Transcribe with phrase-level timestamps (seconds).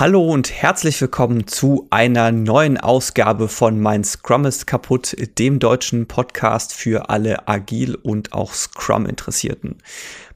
[0.00, 6.06] Hallo und herzlich willkommen zu einer neuen Ausgabe von Mein Scrum ist kaputt, dem deutschen
[6.06, 9.76] Podcast für alle Agil und auch Scrum Interessierten.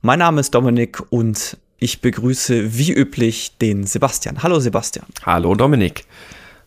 [0.02, 4.42] Mein Name ist Dominik und ich begrüße wie üblich den Sebastian.
[4.42, 5.06] Hallo Sebastian.
[5.24, 6.04] Hallo Dominik.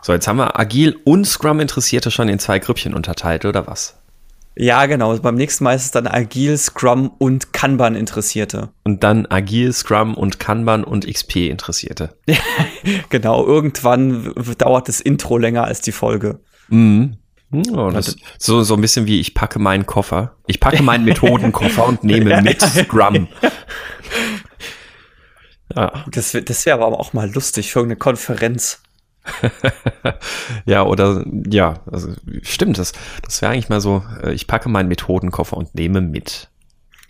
[0.02, 3.93] So, jetzt haben wir Agil und Scrum Interessierte schon in zwei Grüppchen unterteilt, oder was?
[4.59, 5.15] Ja, genau.
[5.19, 8.70] Beim nächsten Mal ist es dann Agil, Scrum und Kanban Interessierte.
[8.84, 12.15] Und dann Agil, Scrum und Kanban und XP Interessierte.
[13.09, 13.45] genau.
[13.45, 16.39] Irgendwann dauert das Intro länger als die Folge.
[16.70, 17.17] Mhm.
[17.51, 20.35] Oh, das, so, so ein bisschen wie ich packe meinen Koffer.
[20.48, 23.27] Ich packe meinen Methodenkoffer und nehme mit Scrum.
[25.76, 26.03] ja.
[26.12, 28.81] Das, das wäre aber auch mal lustig für irgendeine Konferenz.
[30.66, 34.90] ja, oder ja, also, stimmt, das, das wäre eigentlich mal so, äh, ich packe meinen
[34.90, 36.49] Methodenkoffer und nehme mit.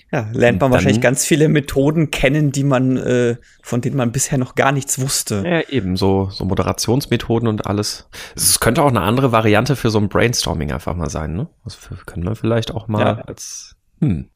[0.10, 4.38] Ja, lernt man wahrscheinlich ganz viele Methoden kennen, die man, äh, von denen man bisher
[4.38, 5.44] noch gar nichts wusste.
[5.46, 8.08] Ja, eben, so, so Moderationsmethoden und alles.
[8.34, 11.50] Es könnte auch eine andere Variante für so ein Brainstorming einfach mal sein, ne?
[11.66, 13.18] Das können wir vielleicht auch mal ja.
[13.26, 13.76] als.
[14.00, 14.30] Hm.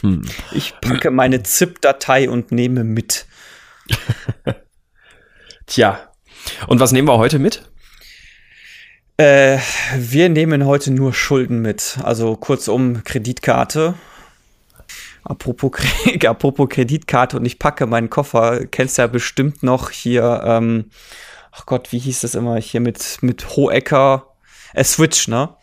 [0.00, 0.22] Hm.
[0.52, 3.26] Ich packe meine ZIP-Datei und nehme mit.
[5.66, 6.00] Tja,
[6.66, 7.62] und was nehmen wir heute mit?
[9.18, 9.58] Äh,
[9.96, 11.98] wir nehmen heute nur Schulden mit.
[12.02, 13.94] Also kurzum Kreditkarte.
[15.24, 15.72] Apropos,
[16.26, 18.66] apropos Kreditkarte und ich packe meinen Koffer.
[18.66, 20.90] Kennst ja bestimmt noch hier, ähm,
[21.50, 22.56] ach Gott, wie hieß das immer?
[22.56, 24.34] Hier mit, mit Hohecker.
[24.74, 25.56] Äh, Switch, ne?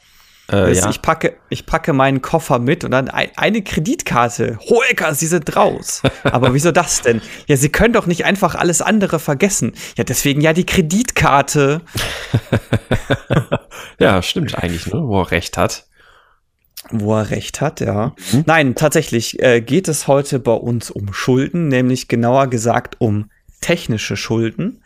[0.51, 0.89] Äh, ja.
[0.89, 4.59] ich, packe, ich packe meinen Koffer mit und dann ein, eine Kreditkarte.
[4.59, 6.01] Hohecker, Sie sind raus.
[6.23, 7.21] Aber wieso das denn?
[7.47, 9.73] Ja, Sie können doch nicht einfach alles andere vergessen.
[9.97, 11.81] Ja, deswegen ja die Kreditkarte.
[13.99, 15.01] ja, stimmt eigentlich, ne?
[15.03, 15.85] wo er recht hat.
[16.91, 18.13] Wo er recht hat, ja.
[18.33, 18.43] Mhm.
[18.45, 23.29] Nein, tatsächlich äh, geht es heute bei uns um Schulden, nämlich genauer gesagt um
[23.61, 24.83] technische Schulden.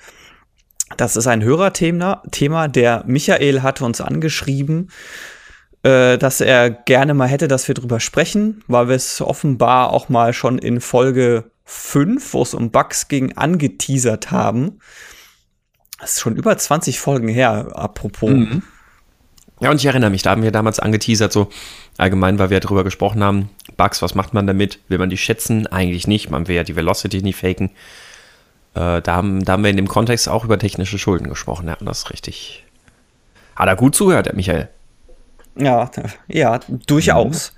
[0.98, 4.90] Das ist ein Hörerthema, Thema, der Michael hatte uns angeschrieben
[5.88, 10.10] äh, dass er gerne mal hätte, dass wir drüber sprechen, weil wir es offenbar auch
[10.10, 14.80] mal schon in Folge 5, wo es um Bugs ging, angeteasert haben.
[16.00, 18.32] Das ist schon über 20 Folgen her, apropos.
[18.32, 18.64] Mhm.
[19.62, 21.50] Ja, und ich erinnere mich, da haben wir damals angeteasert, so
[21.98, 24.80] allgemein, weil wir darüber gesprochen haben, Bugs, was macht man damit?
[24.90, 25.68] Will man die schätzen?
[25.68, 27.70] Eigentlich nicht, man will ja die Velocity nicht faken.
[28.76, 31.78] Äh, da, haben, da haben wir in dem Kontext auch über technische Schulden gesprochen, ja,
[31.80, 32.66] das ist richtig.
[33.56, 34.70] Hat er gut zugehört, der Michael.
[35.58, 35.90] Ja,
[36.28, 37.52] ja, durchaus.
[37.52, 37.58] Mhm.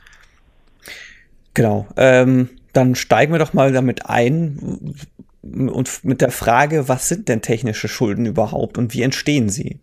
[1.54, 1.88] Genau.
[1.98, 4.96] Ähm, dann steigen wir doch mal damit ein
[5.42, 9.80] und mit der Frage, was sind denn technische Schulden überhaupt und wie entstehen sie?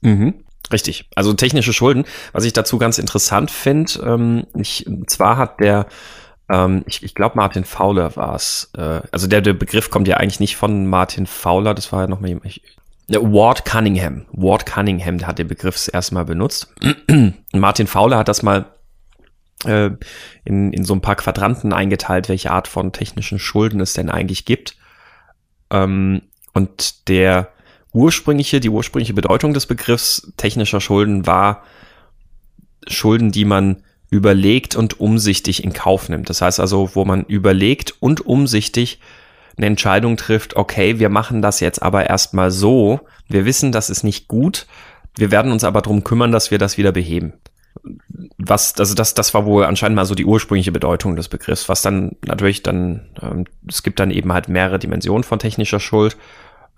[0.00, 0.34] Mhm.
[0.72, 1.08] Richtig.
[1.14, 5.86] Also technische Schulden, was ich dazu ganz interessant finde, ähm, ich, zwar hat der,
[6.48, 10.16] ähm, ich, ich glaube Martin Fowler war es, äh, also der, der Begriff kommt ja
[10.16, 12.62] eigentlich nicht von Martin Fowler, das war ja nochmal, ich,
[13.08, 14.26] Ward Cunningham.
[14.32, 16.72] Ward Cunningham hat den Begriff das erste Mal benutzt.
[17.52, 18.66] Martin Fowler hat das mal
[19.64, 19.90] äh,
[20.44, 24.44] in, in so ein paar Quadranten eingeteilt, welche Art von technischen Schulden es denn eigentlich
[24.44, 24.76] gibt.
[25.70, 26.22] Ähm,
[26.54, 27.48] und der
[27.92, 31.62] ursprüngliche, die ursprüngliche Bedeutung des Begriffs technischer Schulden war
[32.86, 36.28] Schulden, die man überlegt und umsichtig in Kauf nimmt.
[36.28, 38.98] Das heißt also, wo man überlegt und umsichtig
[39.56, 44.02] eine Entscheidung trifft, okay, wir machen das jetzt aber erstmal so, wir wissen, das ist
[44.02, 44.66] nicht gut,
[45.16, 47.34] wir werden uns aber darum kümmern, dass wir das wieder beheben.
[48.38, 51.82] Was, also das, das war wohl anscheinend mal so die ursprüngliche Bedeutung des Begriffs, was
[51.82, 56.16] dann natürlich dann, ähm, es gibt dann eben halt mehrere Dimensionen von technischer Schuld.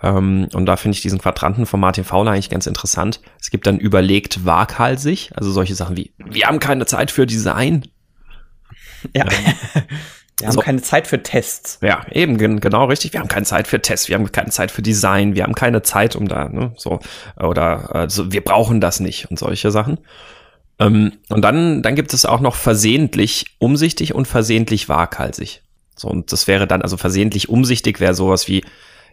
[0.02, 3.20] Ähm, und da finde ich diesen Quadranten von Martin Fowler eigentlich ganz interessant.
[3.40, 7.86] Es gibt dann überlegt waghalsig, also solche Sachen wie, wir haben keine Zeit für Design.
[9.14, 9.26] Ja.
[10.38, 10.60] Wir haben so.
[10.60, 11.78] keine Zeit für Tests.
[11.80, 13.12] Ja, eben, genau richtig.
[13.12, 15.82] Wir haben keine Zeit für Tests, wir haben keine Zeit für Design, wir haben keine
[15.82, 16.98] Zeit, um da, ne, so,
[17.36, 19.98] oder also wir brauchen das nicht und solche Sachen.
[20.80, 25.62] Ähm, und dann, dann gibt es auch noch versehentlich umsichtig und versehentlich waghalsig.
[25.94, 28.64] So, und das wäre dann, also versehentlich umsichtig wäre sowas wie,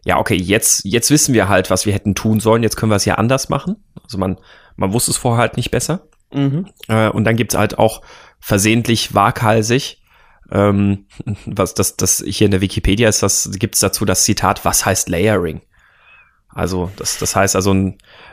[0.03, 2.95] ja, okay, jetzt, jetzt wissen wir halt, was wir hätten tun sollen, jetzt können wir
[2.95, 3.75] es ja anders machen.
[4.03, 4.38] Also man,
[4.75, 6.07] man wusste es vorher halt nicht besser.
[6.33, 6.65] Mhm.
[6.88, 8.01] Äh, und dann gibt's halt auch
[8.39, 10.00] versehentlich waghalsig
[10.51, 11.06] ähm,
[11.45, 14.86] was das, das hier in der Wikipedia ist, das gibt es dazu das Zitat, was
[14.86, 15.62] heißt Layering?
[16.53, 17.71] Also, das, das heißt also,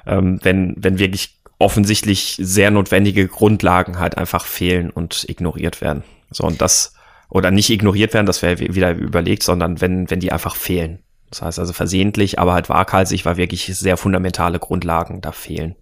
[0.06, 6.04] ähm, wenn, wenn wirklich offensichtlich sehr notwendige Grundlagen halt einfach fehlen und ignoriert werden.
[6.30, 6.94] So, und das,
[7.30, 11.00] oder nicht ignoriert werden, das wäre wieder überlegt, sondern wenn, wenn die einfach fehlen.
[11.30, 15.76] Das heißt also versehentlich, aber halt waghalsig, weil wirklich sehr fundamentale Grundlagen da fehlen.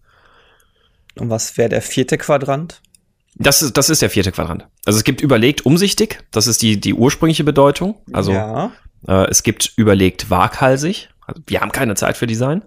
[1.18, 2.82] Und was wäre der vierte Quadrant?
[3.38, 4.66] Das ist, das ist der vierte Quadrant.
[4.86, 7.96] Also es gibt überlegt umsichtig, das ist die, die ursprüngliche Bedeutung.
[8.12, 8.72] Also ja.
[9.06, 12.62] äh, es gibt überlegt waghalsig, Also wir haben keine Zeit für Design.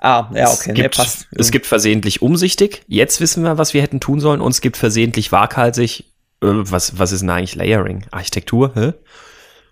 [0.00, 0.52] Ah, ja, okay.
[0.52, 1.28] Es gibt, nee, passt.
[1.32, 2.82] es gibt versehentlich umsichtig.
[2.88, 4.40] Jetzt wissen wir, was wir hätten tun sollen.
[4.40, 6.12] Und es gibt versehentlich waghalsig.
[6.42, 8.06] Äh, was, was ist denn eigentlich Layering?
[8.10, 8.72] Architektur?
[8.74, 8.94] Hä?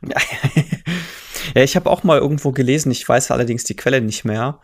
[1.55, 4.61] ja, ich habe auch mal irgendwo gelesen, ich weiß allerdings die Quelle nicht mehr,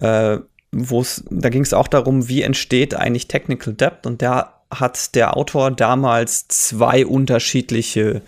[0.00, 0.38] äh,
[0.70, 5.14] wo es, da ging es auch darum, wie entsteht eigentlich Technical Debt und da hat
[5.14, 8.22] der Autor damals zwei unterschiedliche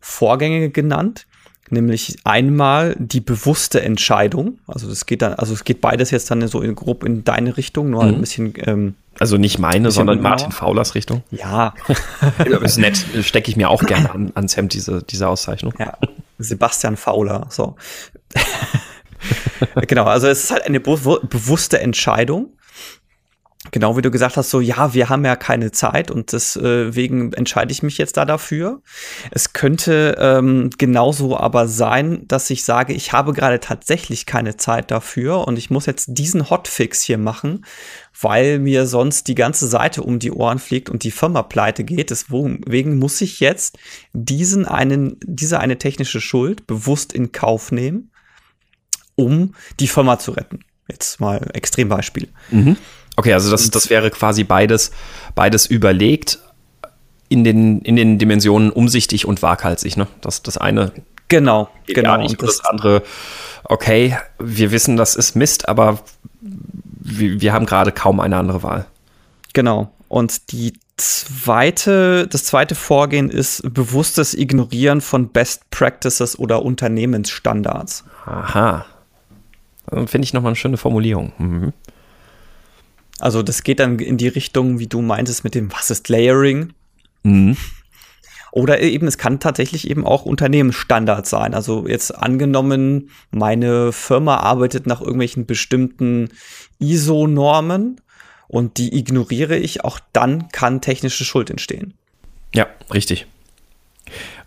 [0.00, 1.26] Vorgänge genannt.
[1.70, 4.58] Nämlich einmal die bewusste Entscheidung.
[4.66, 7.56] Also das geht dann, also es geht beides jetzt dann so in, grob in deine
[7.56, 8.14] Richtung, nur mhm.
[8.14, 8.54] ein bisschen.
[8.58, 10.30] Ähm, also nicht meine, sondern genauer.
[10.30, 11.22] Martin Faulers Richtung.
[11.30, 11.72] Ja.
[12.62, 15.72] ist nett, stecke ich mir auch gerne an, ans Hemd, diese, diese Auszeichnung.
[15.78, 15.96] Ja.
[16.38, 17.76] Sebastian Fauler, so.
[19.86, 22.53] genau, also es ist halt eine bewusste Entscheidung.
[23.74, 27.72] Genau wie du gesagt hast, so ja, wir haben ja keine Zeit und deswegen entscheide
[27.72, 28.82] ich mich jetzt da dafür.
[29.32, 34.92] Es könnte ähm, genauso aber sein, dass ich sage, ich habe gerade tatsächlich keine Zeit
[34.92, 37.66] dafür und ich muss jetzt diesen Hotfix hier machen,
[38.20, 42.10] weil mir sonst die ganze Seite um die Ohren fliegt und die Firma pleite geht.
[42.10, 43.76] Deswegen muss ich jetzt
[44.12, 48.12] diesen einen, diese eine technische Schuld bewusst in Kauf nehmen,
[49.16, 50.60] um die Firma zu retten.
[50.88, 52.28] Jetzt mal Extrembeispiel.
[52.52, 52.76] Mhm.
[53.16, 54.90] Okay, also das, das wäre quasi beides,
[55.34, 56.38] beides überlegt
[57.28, 60.06] in den, in den Dimensionen umsichtig und waghalsig, ne?
[60.20, 60.92] Das, das eine.
[61.28, 62.18] Genau, genau.
[62.18, 63.02] Nicht, und das, das andere,
[63.64, 66.00] okay, wir wissen, das ist Mist, aber
[66.40, 68.86] wir, wir haben gerade kaum eine andere Wahl.
[69.52, 69.90] Genau.
[70.08, 78.04] Und die zweite, das zweite Vorgehen ist bewusstes Ignorieren von Best Practices oder Unternehmensstandards.
[78.26, 78.84] Aha.
[79.90, 81.32] Finde ich nochmal eine schöne Formulierung.
[81.38, 81.72] Mhm.
[83.24, 86.74] Also das geht dann in die Richtung, wie du meintest, mit dem, was ist Layering?
[87.22, 87.56] Mhm.
[88.52, 91.54] Oder eben, es kann tatsächlich eben auch Unternehmensstandard sein.
[91.54, 96.28] Also jetzt angenommen, meine Firma arbeitet nach irgendwelchen bestimmten
[96.80, 97.98] ISO-Normen
[98.46, 101.94] und die ignoriere ich, auch dann kann technische Schuld entstehen.
[102.54, 103.26] Ja, richtig.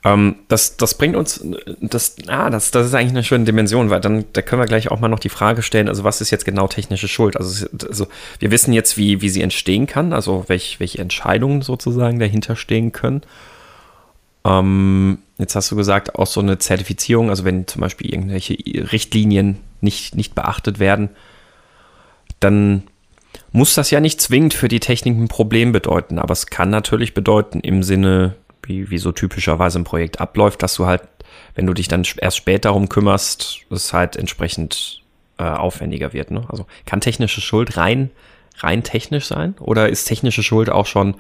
[0.04, 1.44] Ähm, das, das bringt uns,
[1.82, 4.92] das, ah, das, das ist eigentlich eine schöne Dimension, weil dann, da können wir gleich
[4.92, 7.38] auch mal noch die Frage stellen, also was ist jetzt genau technische Schuld?
[7.38, 8.08] Also, also
[8.40, 12.92] wir wissen jetzt, wie, wie sie entstehen kann, also welch, welche Entscheidungen sozusagen dahinter stehen
[12.92, 13.22] können.
[14.46, 18.54] Ähm, jetzt hast du gesagt, auch so eine Zertifizierung, also wenn zum Beispiel irgendwelche
[18.92, 21.10] Richtlinien nicht, nicht beachtet werden,
[22.40, 22.84] dann
[23.52, 27.14] muss das ja nicht zwingend für die Technik ein Problem bedeuten, aber es kann natürlich
[27.14, 28.36] bedeuten im Sinne
[28.68, 31.04] wie, wie so typischerweise ein Projekt abläuft, dass du halt,
[31.56, 35.02] wenn du dich dann erst später darum kümmerst, es halt entsprechend
[35.38, 36.32] äh, aufwendiger wird.
[36.32, 36.46] Ne?
[36.50, 38.12] Also kann technische Schuld rein,
[38.58, 39.56] rein technisch sein?
[39.60, 41.16] Oder ist technische Schuld auch schon,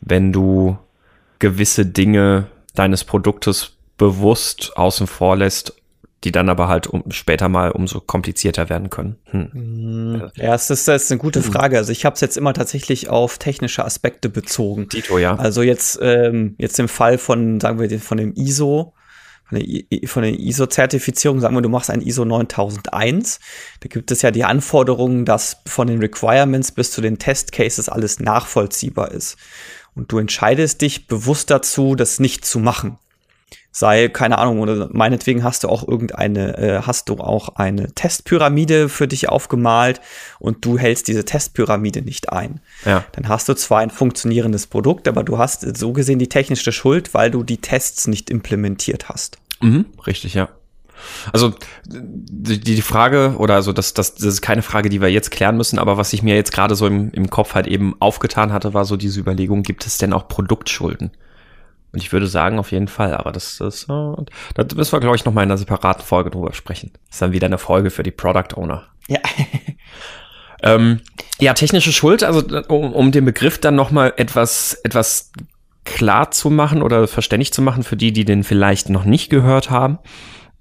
[0.00, 0.78] wenn du
[1.38, 5.74] gewisse Dinge deines Produktes bewusst außen vor lässt,
[6.24, 9.16] die dann aber halt um, später mal umso komplizierter werden können.
[9.24, 9.50] Hm.
[9.52, 10.30] Mhm.
[10.34, 11.50] Ja, das ist, das ist eine gute hm.
[11.50, 11.78] Frage.
[11.78, 14.88] Also ich habe es jetzt immer tatsächlich auf technische Aspekte bezogen.
[14.88, 15.36] Dito, ja.
[15.36, 18.92] Also jetzt, ähm, jetzt im Fall von, sagen wir, von dem ISO,
[19.44, 23.40] von der, von der ISO-Zertifizierung, sagen wir, du machst ein ISO 9001.
[23.80, 27.88] Da gibt es ja die Anforderungen, dass von den Requirements bis zu den Test Cases
[27.88, 29.38] alles nachvollziehbar ist.
[29.94, 32.98] Und du entscheidest dich bewusst dazu, das nicht zu machen
[33.72, 38.88] sei, keine Ahnung, oder meinetwegen hast du auch irgendeine, äh, hast du auch eine Testpyramide
[38.88, 40.00] für dich aufgemalt
[40.38, 42.60] und du hältst diese Testpyramide nicht ein.
[42.84, 43.04] Ja.
[43.12, 47.14] Dann hast du zwar ein funktionierendes Produkt, aber du hast so gesehen die technische Schuld,
[47.14, 49.38] weil du die Tests nicht implementiert hast.
[49.60, 50.48] Mhm, richtig, ja.
[51.32, 51.54] Also
[51.86, 55.56] die, die Frage, oder also das, das, das ist keine Frage, die wir jetzt klären
[55.56, 58.74] müssen, aber was ich mir jetzt gerade so im, im Kopf halt eben aufgetan hatte,
[58.74, 61.10] war so diese Überlegung, gibt es denn auch Produktschulden?
[61.92, 64.24] Und ich würde sagen, auf jeden Fall, aber das, das, da
[64.74, 66.92] müssen wir, glaube ich, noch mal in einer separaten Folge drüber sprechen.
[66.92, 68.84] Das ist dann wieder eine Folge für die Product Owner.
[69.08, 69.18] Ja.
[70.62, 71.00] ähm,
[71.40, 75.32] ja, technische Schuld, also um, um den Begriff dann noch mal etwas, etwas
[75.84, 79.70] klar zu machen oder verständlich zu machen für die, die den vielleicht noch nicht gehört
[79.70, 79.98] haben.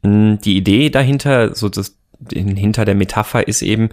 [0.04, 1.98] Hm, die Idee dahinter, so das,
[2.34, 3.90] hinter der Metapher ist eben,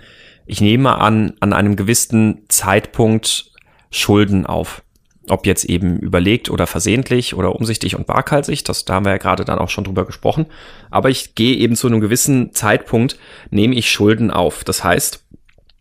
[0.47, 3.53] ich nehme an, an einem gewissen Zeitpunkt
[3.91, 4.83] Schulden auf
[5.29, 9.19] ob jetzt eben überlegt oder versehentlich oder umsichtig und waghalsig, das, da haben wir ja
[9.19, 10.47] gerade dann auch schon drüber gesprochen.
[10.91, 13.19] Aber ich gehe eben zu einem gewissen Zeitpunkt,
[13.51, 14.65] nehme ich Schulden auf.
[14.65, 15.25] Das heißt,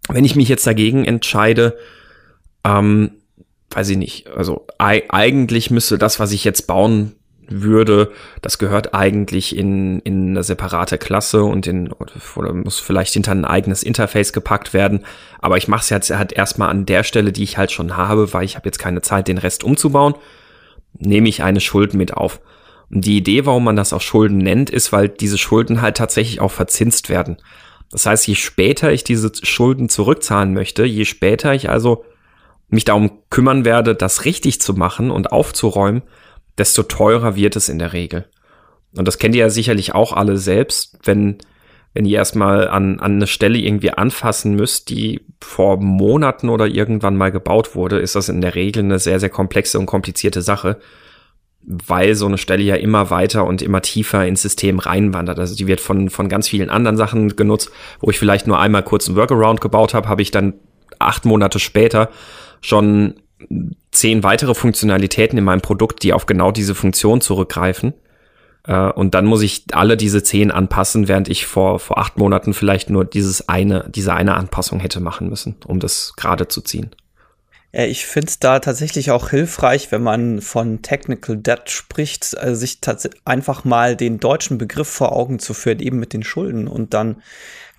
[0.09, 1.77] wenn ich mich jetzt dagegen entscheide,
[2.63, 3.11] ähm,
[3.69, 7.13] weiß ich nicht, also eigentlich müsste das, was ich jetzt bauen
[7.49, 8.11] würde,
[8.41, 13.45] das gehört eigentlich in, in eine separate Klasse und in oder muss vielleicht hinter ein
[13.45, 15.05] eigenes Interface gepackt werden.
[15.39, 18.33] Aber ich mache es jetzt halt erstmal an der Stelle, die ich halt schon habe,
[18.33, 20.15] weil ich habe jetzt keine Zeit, den Rest umzubauen,
[20.97, 22.39] nehme ich eine Schuld mit auf.
[22.91, 26.41] Und die Idee, warum man das auch Schulden nennt, ist, weil diese Schulden halt tatsächlich
[26.41, 27.37] auch verzinst werden.
[27.91, 32.05] Das heißt, je später ich diese Schulden zurückzahlen möchte, je später ich also
[32.69, 36.01] mich darum kümmern werde, das richtig zu machen und aufzuräumen,
[36.57, 38.25] desto teurer wird es in der Regel.
[38.95, 41.37] Und das kennt ihr ja sicherlich auch alle selbst, wenn,
[41.93, 47.17] wenn ihr erstmal an, an eine Stelle irgendwie anfassen müsst, die vor Monaten oder irgendwann
[47.17, 50.77] mal gebaut wurde, ist das in der Regel eine sehr, sehr komplexe und komplizierte Sache,
[51.61, 55.39] weil so eine Stelle ja immer weiter und immer tiefer ins System reinwandert.
[55.39, 58.83] Also die wird von, von ganz vielen anderen Sachen genutzt, wo ich vielleicht nur einmal
[58.83, 60.53] kurz einen Workaround gebaut habe, habe ich dann
[60.99, 62.09] acht Monate später
[62.61, 63.15] schon
[63.95, 67.93] zehn weitere Funktionalitäten in meinem Produkt, die auf genau diese Funktion zurückgreifen.
[68.67, 72.53] Äh, und dann muss ich alle diese zehn anpassen, während ich vor, vor acht Monaten
[72.53, 76.91] vielleicht nur dieses eine, diese eine Anpassung hätte machen müssen, um das gerade zu ziehen.
[77.77, 82.79] Ich finde es da tatsächlich auch hilfreich, wenn man von Technical Debt spricht, also sich
[83.25, 86.69] einfach mal den deutschen Begriff vor Augen zu führen, eben mit den Schulden.
[86.69, 87.21] Und dann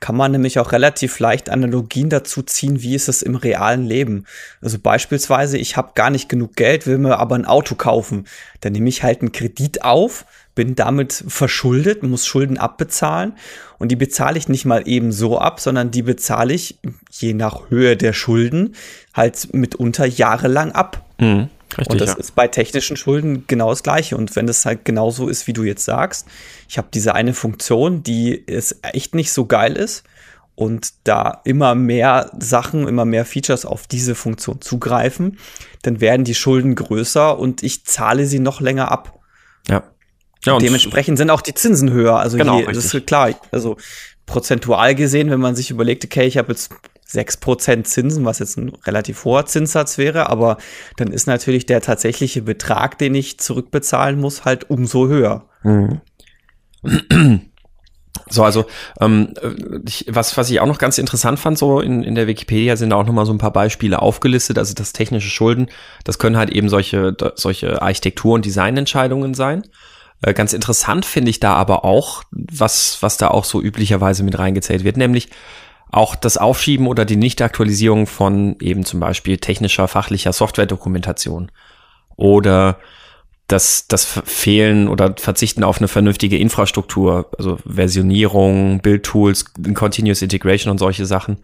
[0.07, 4.25] kann man nämlich auch relativ leicht Analogien dazu ziehen, wie ist es im realen Leben.
[4.63, 8.29] Also beispielsweise, ich habe gar nicht genug Geld, will mir aber ein Auto kaufen.
[8.61, 13.33] Dann nehme ich halt einen Kredit auf, bin damit verschuldet, muss Schulden abbezahlen
[13.81, 16.79] und die bezahle ich nicht mal eben so ab, sondern die bezahle ich
[17.11, 18.77] je nach Höhe der Schulden
[19.13, 21.05] halt mitunter jahrelang ab.
[21.19, 22.17] Mhm, richtig, und das ja.
[22.17, 24.17] ist bei technischen Schulden genau das Gleiche.
[24.17, 26.27] Und wenn das halt genauso ist, wie du jetzt sagst,
[26.69, 30.05] ich habe diese eine Funktion, die es echt nicht so geil ist
[30.55, 35.39] und da immer mehr Sachen, immer mehr Features auf diese Funktion zugreifen,
[35.83, 39.21] dann werden die Schulden größer und ich zahle sie noch länger ab.
[39.69, 39.85] Ja.
[40.45, 42.17] Ja, Dementsprechend sind auch die Zinsen höher.
[42.19, 43.35] Also genau, je, das ist klar.
[43.51, 43.77] Also
[44.27, 46.71] prozentual gesehen, wenn man sich überlegt, okay, ich habe jetzt
[47.09, 50.59] 6% Zinsen, was jetzt ein relativ hoher Zinssatz wäre, aber
[50.97, 55.49] dann ist natürlich der tatsächliche Betrag, den ich zurückbezahlen muss, halt umso höher.
[55.63, 56.01] Mhm.
[58.29, 58.65] So, also
[59.01, 59.35] ähm,
[59.87, 62.93] ich, was, was ich auch noch ganz interessant fand, so in, in der Wikipedia sind
[62.93, 64.59] auch noch mal so ein paar Beispiele aufgelistet.
[64.59, 65.69] Also das technische Schulden,
[66.05, 69.63] das können halt eben solche, solche Architektur- und Designentscheidungen sein.
[70.23, 74.39] Äh, ganz interessant finde ich da aber auch, was, was da auch so üblicherweise mit
[74.39, 75.29] reingezählt wird, nämlich
[75.91, 81.51] auch das Aufschieben oder die Nichtaktualisierung von eben zum Beispiel technischer, fachlicher Softwaredokumentation
[82.17, 82.79] oder
[83.47, 90.79] das, das Fehlen oder Verzichten auf eine vernünftige Infrastruktur, also Versionierung, Bildtools, Continuous Integration und
[90.79, 91.39] solche Sachen.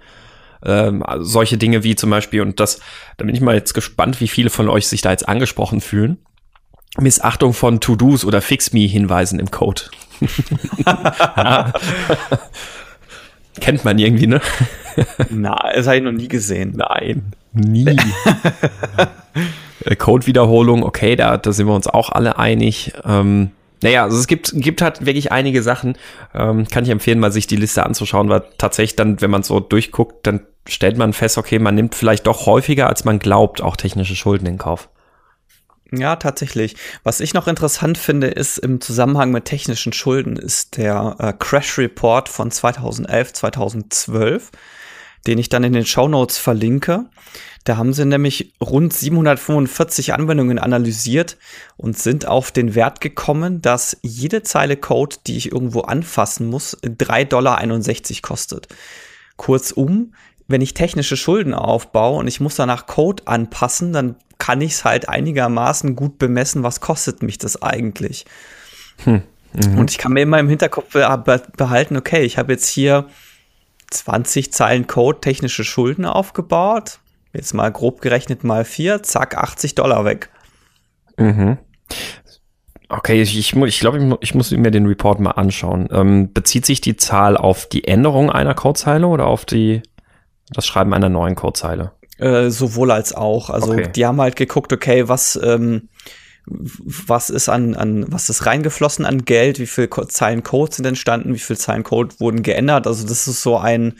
[0.65, 2.81] Ähm, also solche Dinge wie zum Beispiel, und das,
[3.19, 6.19] da bin ich mal jetzt gespannt, wie viele von euch sich da jetzt angesprochen fühlen.
[6.99, 9.83] Missachtung von To-Dos oder Fix-Me-Hinweisen im Code.
[13.61, 14.41] Kennt man irgendwie, ne?
[15.31, 16.75] Na, das habe ich noch nie gesehen.
[16.77, 17.97] Nein, nie.
[19.85, 22.93] Äh, Code-Wiederholung, okay, da, da sind wir uns auch alle einig.
[23.05, 23.51] Ähm,
[23.83, 25.99] naja, also es gibt, gibt halt wirklich einige Sachen.
[26.35, 29.61] Ähm, kann ich empfehlen, mal sich die Liste anzuschauen, weil tatsächlich dann, wenn man so
[29.61, 33.77] durchguckt, dann stellt man fest, okay, man nimmt vielleicht doch häufiger, als man glaubt, auch
[33.77, 34.89] technische Schulden in Kauf.
[35.95, 36.77] Ja, tatsächlich.
[37.05, 41.77] Was ich noch interessant finde, ist im Zusammenhang mit technischen Schulden, ist der äh, Crash
[41.77, 44.51] Report von 2011, 2012,
[45.27, 47.05] den ich dann in den Show Notes verlinke.
[47.65, 51.37] Da haben sie nämlich rund 745 Anwendungen analysiert
[51.77, 56.75] und sind auf den Wert gekommen, dass jede Zeile Code, die ich irgendwo anfassen muss,
[56.83, 58.69] 3,61 Dollar kostet.
[59.37, 60.15] Kurzum,
[60.53, 64.85] wenn ich technische Schulden aufbaue und ich muss danach Code anpassen, dann kann ich es
[64.85, 68.25] halt einigermaßen gut bemessen, was kostet mich das eigentlich.
[69.05, 69.23] Hm.
[69.53, 69.79] Mhm.
[69.79, 73.07] Und ich kann mir immer im Hinterkopf behalten, okay, ich habe jetzt hier
[73.91, 76.99] 20 Zeilen Code technische Schulden aufgebaut.
[77.33, 80.31] Jetzt mal grob gerechnet mal vier, zack, 80 Dollar weg.
[81.17, 81.59] Mhm.
[82.89, 85.89] Okay, ich, ich, ich glaube, ich, ich, muss mir den Report mal anschauen.
[85.91, 89.83] Ähm, bezieht sich die Zahl auf die Änderung einer Codezeile oder auf die,
[90.55, 91.93] das Schreiben einer neuen Codezeile?
[92.19, 93.51] Äh, sowohl als auch.
[93.51, 93.89] Also okay.
[93.95, 95.89] die haben halt geguckt, okay, was, ähm,
[96.47, 101.35] was ist an, an, was ist reingeflossen an Geld, wie viele Zeilen Code sind entstanden,
[101.35, 102.87] wie viele Zeilen Code wurden geändert.
[102.87, 103.95] Also das ist so ein,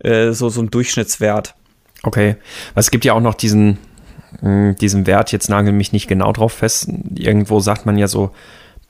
[0.00, 1.54] äh, so, so ein Durchschnittswert.
[2.02, 2.36] Okay.
[2.74, 3.78] Es gibt ja auch noch diesen,
[4.40, 6.88] hm, diesen Wert, jetzt nagel mich nicht genau drauf fest.
[7.14, 8.32] Irgendwo sagt man ja so,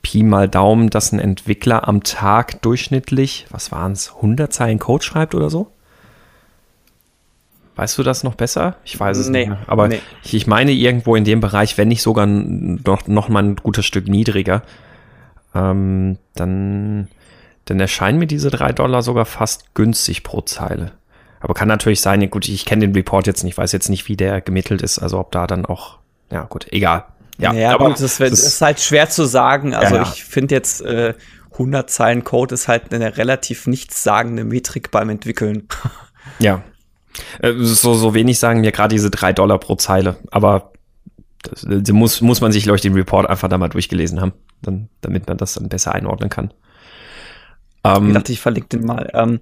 [0.01, 5.03] Pi mal Daumen, dass ein Entwickler am Tag durchschnittlich, was waren es, 100 Zeilen Code
[5.03, 5.71] schreibt oder so?
[7.75, 8.77] Weißt du das noch besser?
[8.85, 9.59] Ich weiß es nee, nicht mehr.
[9.67, 9.99] Aber nee.
[10.23, 13.85] ich, ich, meine irgendwo in dem Bereich, wenn nicht sogar noch, noch mal ein gutes
[13.85, 14.63] Stück niedriger,
[15.53, 17.09] ähm, dann,
[17.65, 20.93] dann erscheinen mir diese drei Dollar sogar fast günstig pro Zeile.
[21.41, 24.15] Aber kann natürlich sein, gut, ich kenne den Report jetzt nicht, weiß jetzt nicht, wie
[24.15, 25.99] der gemittelt ist, also ob da dann auch,
[26.31, 27.05] ja gut, egal.
[27.37, 29.75] ja, ja aber gut, das, das, ist halt schwer zu sagen.
[29.75, 30.11] Also ja, ja.
[30.13, 31.13] ich finde jetzt äh,
[31.51, 35.67] 100 Zeilen Code ist halt eine relativ nichtssagende Metrik beim Entwickeln.
[36.39, 36.63] Ja.
[37.39, 40.71] Äh, so, so wenig sagen mir gerade diese drei Dollar pro Zeile, aber
[41.43, 44.33] das, das muss, muss man sich, glaube ich, den Report einfach da mal durchgelesen haben,
[44.61, 46.53] dann, damit man das dann besser einordnen kann.
[47.83, 49.09] Ähm, ich dachte, ich verlinke den mal.
[49.13, 49.39] Ähm,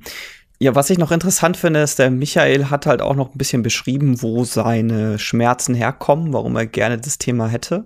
[0.60, 3.64] ja, was ich noch interessant finde, ist, der Michael hat halt auch noch ein bisschen
[3.64, 7.86] beschrieben, wo seine Schmerzen herkommen, warum er gerne das Thema hätte.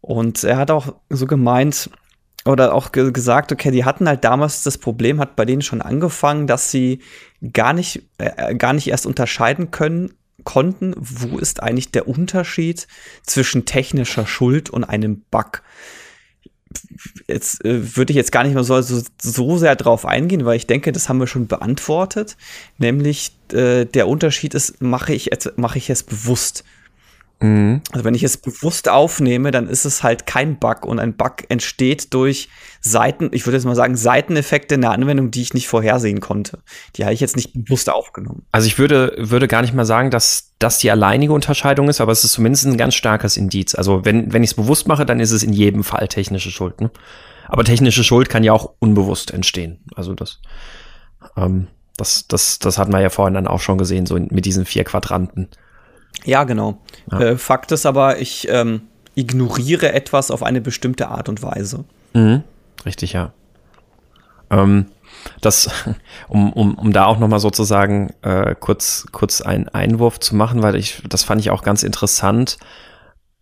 [0.00, 1.90] Und er hat auch so gemeint,
[2.46, 5.82] oder auch ge gesagt, okay, die hatten halt damals das Problem, hat bei denen schon
[5.82, 7.00] angefangen, dass sie
[7.52, 10.14] gar nicht, äh, gar nicht erst unterscheiden können,
[10.44, 12.86] konnten, wo ist eigentlich der Unterschied
[13.22, 15.62] zwischen technischer Schuld und einem Bug.
[17.26, 20.56] Jetzt äh, würde ich jetzt gar nicht mehr so, so, so sehr drauf eingehen, weil
[20.56, 22.36] ich denke, das haben wir schon beantwortet.
[22.78, 26.64] Nämlich äh, der Unterschied ist, mache ich, mache ich es bewusst
[27.40, 27.82] Mhm.
[27.92, 31.44] Also wenn ich es bewusst aufnehme, dann ist es halt kein Bug und ein Bug
[31.48, 32.48] entsteht durch
[32.80, 36.60] Seiten, ich würde jetzt mal sagen, Seiteneffekte in der Anwendung, die ich nicht vorhersehen konnte.
[36.96, 38.46] Die habe ich jetzt nicht bewusst aufgenommen.
[38.52, 42.12] Also ich würde, würde gar nicht mal sagen, dass das die alleinige Unterscheidung ist, aber
[42.12, 43.74] es ist zumindest ein ganz starkes Indiz.
[43.74, 46.80] Also wenn, wenn ich es bewusst mache, dann ist es in jedem Fall technische Schuld.
[46.80, 46.90] Ne?
[47.48, 49.80] Aber technische Schuld kann ja auch unbewusst entstehen.
[49.94, 50.40] Also das,
[51.36, 54.64] ähm, das, das, das hatten wir ja vorhin dann auch schon gesehen, so mit diesen
[54.64, 55.48] vier Quadranten.
[56.24, 56.78] Ja, genau.
[57.10, 57.20] Ja.
[57.20, 58.82] Äh, Fakt ist aber, ich ähm,
[59.14, 61.84] ignoriere etwas auf eine bestimmte Art und Weise.
[62.12, 62.42] Mhm.
[62.84, 63.32] Richtig, ja.
[64.50, 64.86] Ähm,
[65.40, 65.70] das,
[66.28, 70.76] um, um, um da auch nochmal sozusagen äh, kurz, kurz einen Einwurf zu machen, weil
[70.76, 72.58] ich, das fand ich auch ganz interessant.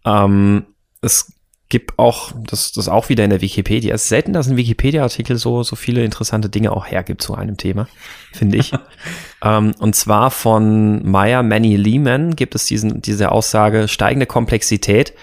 [0.05, 0.67] Ähm,
[1.01, 1.34] es
[1.69, 3.95] gibt auch, das, das auch wieder in der Wikipedia.
[3.95, 7.57] Es ist selten, dass ein Wikipedia-Artikel so, so viele interessante Dinge auch hergibt zu einem
[7.57, 7.89] Thema,
[8.33, 8.73] finde ich.
[9.43, 15.15] ähm, und zwar von Meyer Manny Lehman gibt es diesen, diese Aussage, steigende Komplexität.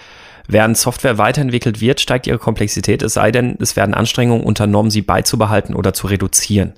[0.48, 5.02] Während Software weiterentwickelt wird, steigt ihre Komplexität, es sei denn, es werden Anstrengungen unternommen, sie
[5.02, 6.74] beizubehalten oder zu reduzieren.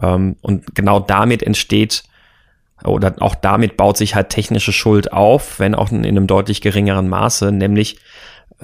[0.00, 2.04] Ähm, und genau damit entsteht
[2.84, 7.08] oder auch damit baut sich halt technische Schuld auf, wenn auch in einem deutlich geringeren
[7.08, 7.98] Maße, nämlich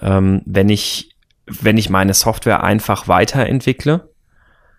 [0.01, 1.16] ähm, wenn ich,
[1.47, 4.09] wenn ich meine Software einfach weiterentwickle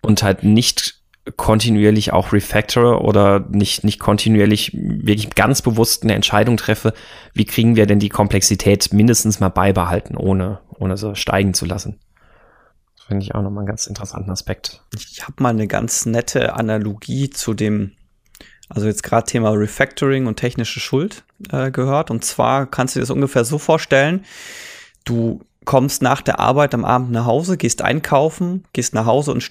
[0.02, 1.00] und halt nicht
[1.36, 6.92] kontinuierlich auch refactore oder nicht, nicht kontinuierlich wirklich ganz bewusst eine Entscheidung treffe,
[7.32, 11.98] wie kriegen wir denn die Komplexität mindestens mal beibehalten, ohne, ohne so steigen zu lassen.
[13.06, 14.82] Finde ich auch nochmal einen ganz interessanten Aspekt.
[14.94, 17.92] Ich habe mal eine ganz nette Analogie zu dem,
[18.68, 22.10] also jetzt gerade Thema Refactoring und technische Schuld äh, gehört.
[22.10, 24.24] Und zwar kannst du dir das ungefähr so vorstellen,
[25.04, 29.50] Du kommst nach der Arbeit am Abend nach Hause, gehst einkaufen, gehst nach Hause und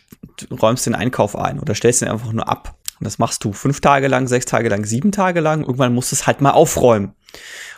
[0.62, 2.76] räumst den Einkauf ein oder stellst ihn einfach nur ab.
[3.00, 5.62] Und das machst du fünf Tage lang, sechs Tage lang, sieben Tage lang.
[5.62, 7.13] Irgendwann musst du es halt mal aufräumen.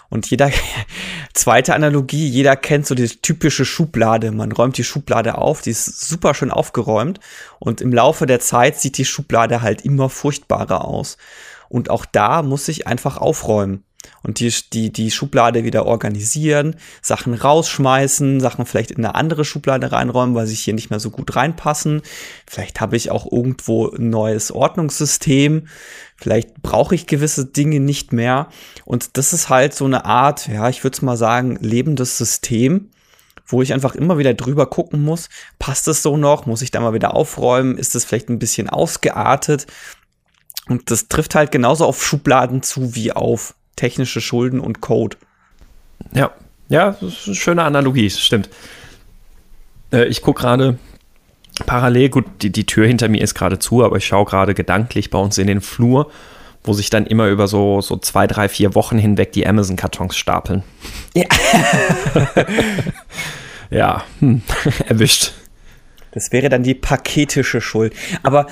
[0.10, 0.52] Und jeder,
[1.34, 4.32] zweite Analogie, jeder kennt so die typische Schublade.
[4.32, 7.20] Man räumt die Schublade auf, die ist super schön aufgeräumt.
[7.60, 11.18] Und im Laufe der Zeit sieht die Schublade halt immer furchtbarer aus.
[11.70, 13.84] Und auch da muss ich einfach aufräumen
[14.24, 19.92] und die, die, die Schublade wieder organisieren, Sachen rausschmeißen, Sachen vielleicht in eine andere Schublade
[19.92, 22.02] reinräumen, weil sie hier nicht mehr so gut reinpassen.
[22.48, 25.68] Vielleicht habe ich auch irgendwo ein neues Ordnungssystem.
[26.18, 28.48] Vielleicht brauche ich gewisse Dinge nicht mehr.
[28.86, 32.90] Und das ist halt so eine Art, ja, ich würde es mal sagen, lebendes System,
[33.46, 36.80] wo ich einfach immer wieder drüber gucken muss, passt es so noch, muss ich da
[36.80, 39.68] mal wieder aufräumen, ist es vielleicht ein bisschen ausgeartet.
[40.68, 45.18] Und das trifft halt genauso auf Schubladen zu wie auf technische Schulden und Code.
[46.14, 46.32] Ja,
[46.70, 48.50] ja, das ist eine schöne Analogie, stimmt.
[49.92, 50.78] Äh, ich gucke gerade
[51.66, 55.10] parallel, gut, die, die Tür hinter mir ist gerade zu, aber ich schaue gerade gedanklich
[55.10, 56.12] bei uns in den Flur,
[56.64, 60.64] wo sich dann immer über so, so zwei, drei, vier Wochen hinweg die Amazon-Kartons stapeln.
[61.14, 61.26] Ja.
[63.70, 64.42] ja, hm.
[64.88, 65.34] erwischt.
[66.16, 67.94] Das wäre dann die paketische Schuld.
[68.24, 68.48] Aber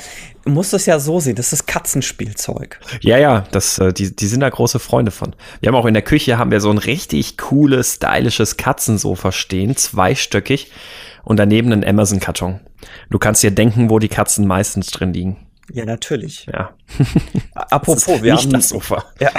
[0.45, 2.79] muss das ja so sehen, das ist Katzenspielzeug.
[3.01, 5.35] Ja, ja, das, äh, die, die sind da große Freunde von.
[5.61, 9.75] Wir haben auch in der Küche haben wir so ein richtig cooles, stylisches Katzensofa stehen,
[9.77, 10.71] zweistöckig
[11.23, 12.59] und daneben einen Amazon-Karton.
[13.09, 15.47] Du kannst dir denken, wo die Katzen meistens drin liegen.
[15.71, 16.45] Ja, natürlich.
[16.51, 16.75] Ja.
[17.53, 19.05] Apropos, wir haben das Sofa.
[19.21, 19.31] Ja,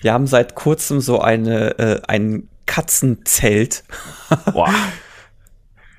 [0.00, 3.84] wir haben seit kurzem so eine äh, ein Katzenzelt.
[4.52, 4.74] Boah.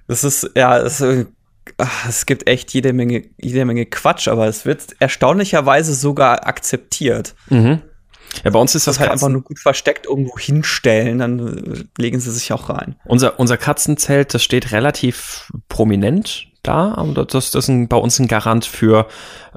[0.08, 1.28] Das ist ja, das ist
[1.77, 7.36] ach, es gibt echt jede Menge, jede Menge Quatsch, aber es wird erstaunlicherweise sogar akzeptiert.
[7.49, 7.82] Mhm.
[8.43, 11.39] Ja, bei uns ist das, das halt einfach nur gut versteckt irgendwo hinstellen, dann
[11.73, 12.95] äh, legen sie sich auch rein.
[13.05, 18.19] Unser, unser Katzenzelt, das steht relativ prominent da, aber das, das ist ein, bei uns
[18.19, 19.08] ein Garant für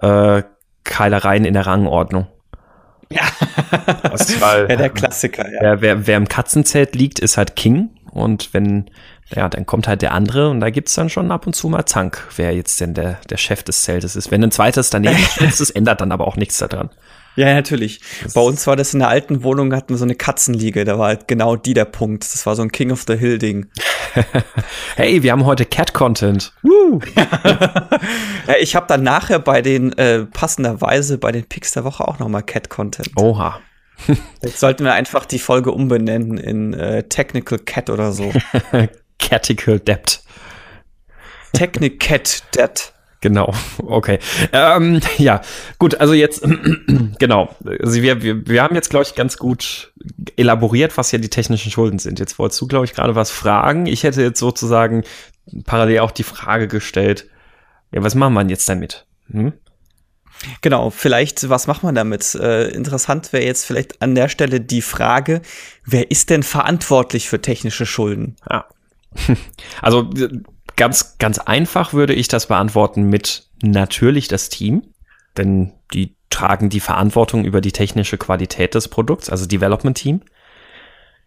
[0.00, 0.42] äh,
[0.84, 2.26] Keilereien in der Rangordnung.
[3.10, 3.22] Ja,
[4.02, 5.50] das, weil, ja der Klassiker.
[5.52, 5.60] Ja.
[5.60, 7.90] Wer, wer, wer im Katzenzelt liegt, ist halt King.
[8.10, 8.90] Und wenn,
[9.34, 11.86] ja, dann kommt halt der andere und da gibt's dann schon ab und zu mal
[11.86, 14.30] Zank, wer jetzt denn der, der Chef des Zeltes ist.
[14.30, 16.90] Wenn ein zweites daneben ist, das ändert dann aber auch nichts daran.
[17.34, 18.00] Ja, natürlich.
[18.22, 20.98] Das Bei uns war das in der alten Wohnung, hatten wir so eine Katzenliege, da
[20.98, 22.24] war halt genau die der Punkt.
[22.24, 23.68] Das war so ein King of the Hill Ding.
[24.96, 26.52] hey, wir haben heute Cat-Content.
[27.16, 32.18] ja, ich habe dann nachher bei den, äh, passenderweise bei den Picks der Woche auch
[32.18, 33.12] nochmal Cat-Content.
[33.16, 33.60] Oha.
[34.42, 38.32] Jetzt sollten wir einfach die Folge umbenennen in äh, Technical Cat oder so.
[39.22, 40.22] Catical Debt.
[41.52, 42.92] Technic Cat Debt.
[43.20, 44.18] Genau, okay.
[44.52, 45.42] Ähm, ja,
[45.78, 46.42] gut, also jetzt,
[47.20, 47.54] genau.
[47.80, 49.92] Also wir, wir, wir haben jetzt, glaube ich, ganz gut
[50.36, 52.18] elaboriert, was ja die technischen Schulden sind.
[52.18, 53.86] Jetzt wolltest du, glaube ich, gerade was fragen.
[53.86, 55.04] Ich hätte jetzt sozusagen
[55.64, 57.28] parallel auch die Frage gestellt,
[57.92, 59.06] ja, was macht man jetzt damit?
[59.30, 59.52] Hm?
[60.60, 62.34] Genau, vielleicht, was macht man damit?
[62.34, 65.42] Äh, interessant wäre jetzt vielleicht an der Stelle die Frage,
[65.84, 68.34] wer ist denn verantwortlich für technische Schulden?
[68.50, 68.66] Ja.
[69.80, 70.10] Also
[70.76, 74.82] ganz, ganz einfach würde ich das beantworten mit natürlich das Team,
[75.36, 80.22] denn die tragen die Verantwortung über die technische Qualität des Produkts, also Development Team.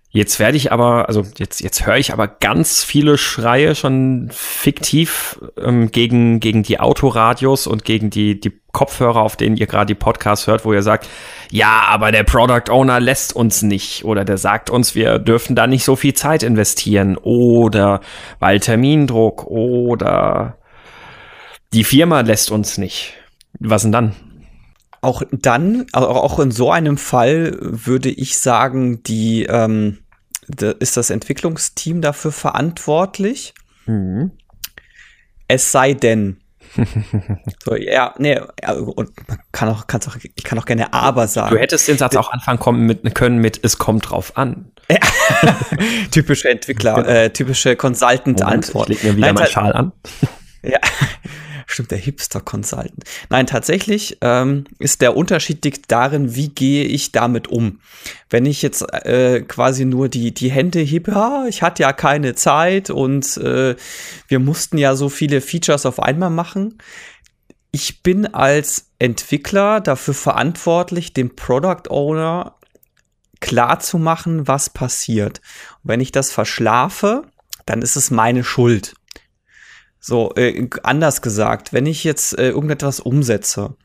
[0.09, 5.39] Jetzt werde ich aber, also jetzt, jetzt höre ich aber ganz viele Schreie schon fiktiv
[5.57, 9.95] ähm, gegen, gegen die Autoradios und gegen die, die Kopfhörer, auf denen ihr gerade die
[9.95, 11.07] Podcasts hört, wo ihr sagt,
[11.49, 15.65] ja, aber der Product Owner lässt uns nicht oder der sagt uns, wir dürfen da
[15.65, 18.01] nicht so viel Zeit investieren oder
[18.39, 20.57] weil Termindruck oder
[21.73, 23.13] die Firma lässt uns nicht.
[23.59, 24.15] Was denn dann?
[25.01, 29.99] Auch dann, auch in so einem Fall würde ich sagen, die, ähm,
[30.79, 33.53] ist das Entwicklungsteam dafür verantwortlich.
[33.85, 34.31] Mhm.
[35.47, 36.41] Es sei denn,
[37.63, 41.55] so, ja, nee, und man kann auch, kann's auch, ich kann auch gerne aber sagen.
[41.55, 44.71] Du hättest den Satz auch anfangen kommen mit, können mit, es kommt drauf an.
[44.89, 44.99] Ja.
[46.11, 47.07] typische Entwickler, genau.
[47.07, 48.89] äh, typische Consultant-Antwort.
[48.89, 49.91] Ich leg mir wieder Nein, meinen Schal an.
[50.61, 50.79] ja.
[51.65, 53.03] Stimmt, der Hipster-Consultant.
[53.29, 57.79] Nein, tatsächlich ähm, ist der Unterschied liegt darin, wie gehe ich damit um.
[58.29, 62.35] Wenn ich jetzt äh, quasi nur die, die Hände hebe, ja, ich hatte ja keine
[62.35, 63.75] Zeit und äh,
[64.27, 66.77] wir mussten ja so viele Features auf einmal machen.
[67.71, 72.55] Ich bin als Entwickler dafür verantwortlich, dem Product Owner
[73.41, 75.41] klar zu machen, was passiert.
[75.83, 77.23] Und wenn ich das verschlafe,
[77.65, 78.93] dann ist es meine Schuld.
[80.07, 83.75] So, äh, anders gesagt, wenn ich jetzt äh, irgendetwas umsetze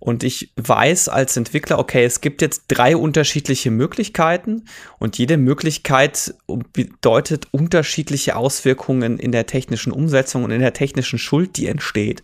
[0.00, 4.66] und ich weiß als Entwickler, okay, es gibt jetzt drei unterschiedliche Möglichkeiten
[4.98, 6.34] und jede Möglichkeit
[6.74, 12.22] bedeutet unterschiedliche Auswirkungen in der technischen Umsetzung und in der technischen Schuld, die entsteht,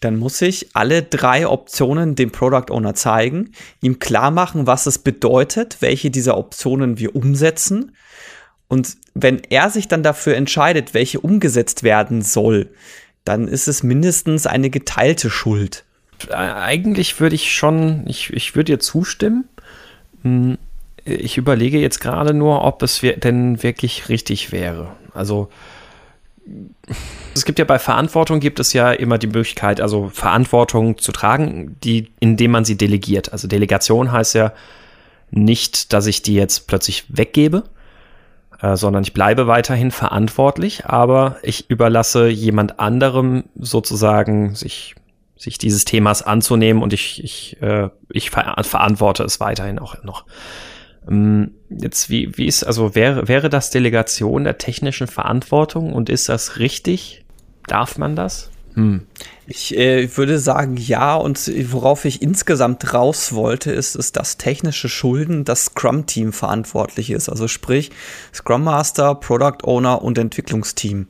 [0.00, 4.98] dann muss ich alle drei Optionen dem Product Owner zeigen, ihm klar machen, was es
[4.98, 7.92] bedeutet, welche dieser Optionen wir umsetzen
[8.70, 12.70] und wenn er sich dann dafür entscheidet, welche umgesetzt werden soll,
[13.24, 15.84] dann ist es mindestens eine geteilte Schuld.
[16.30, 19.48] Eigentlich würde ich schon, ich, ich würde dir zustimmen.
[20.22, 20.56] Hm,
[21.04, 24.92] ich überlege jetzt gerade nur, ob es denn wirklich richtig wäre.
[25.14, 25.48] Also
[27.34, 31.76] es gibt ja bei Verantwortung gibt es ja immer die Möglichkeit, also Verantwortung zu tragen,
[31.82, 33.32] die, indem man sie delegiert.
[33.32, 34.52] Also Delegation heißt ja
[35.32, 37.64] nicht, dass ich die jetzt plötzlich weggebe,
[38.62, 44.94] äh, sondern ich bleibe weiterhin verantwortlich, aber ich überlasse jemand anderem sozusagen sich
[45.36, 50.26] sich dieses Themas anzunehmen und ich ich äh, ich ver verantworte es weiterhin auch noch.
[51.08, 56.28] Ähm, jetzt wie wie ist also wäre wäre das Delegation der technischen Verantwortung und ist
[56.28, 57.24] das richtig?
[57.66, 58.50] Darf man das?
[58.74, 59.06] Hm.
[59.46, 61.14] Ich äh, würde sagen, ja.
[61.16, 67.28] Und worauf ich insgesamt raus wollte, ist, ist, dass technische Schulden das Scrum-Team verantwortlich ist.
[67.28, 67.90] Also sprich
[68.32, 71.06] Scrum Master, Product Owner und Entwicklungsteam.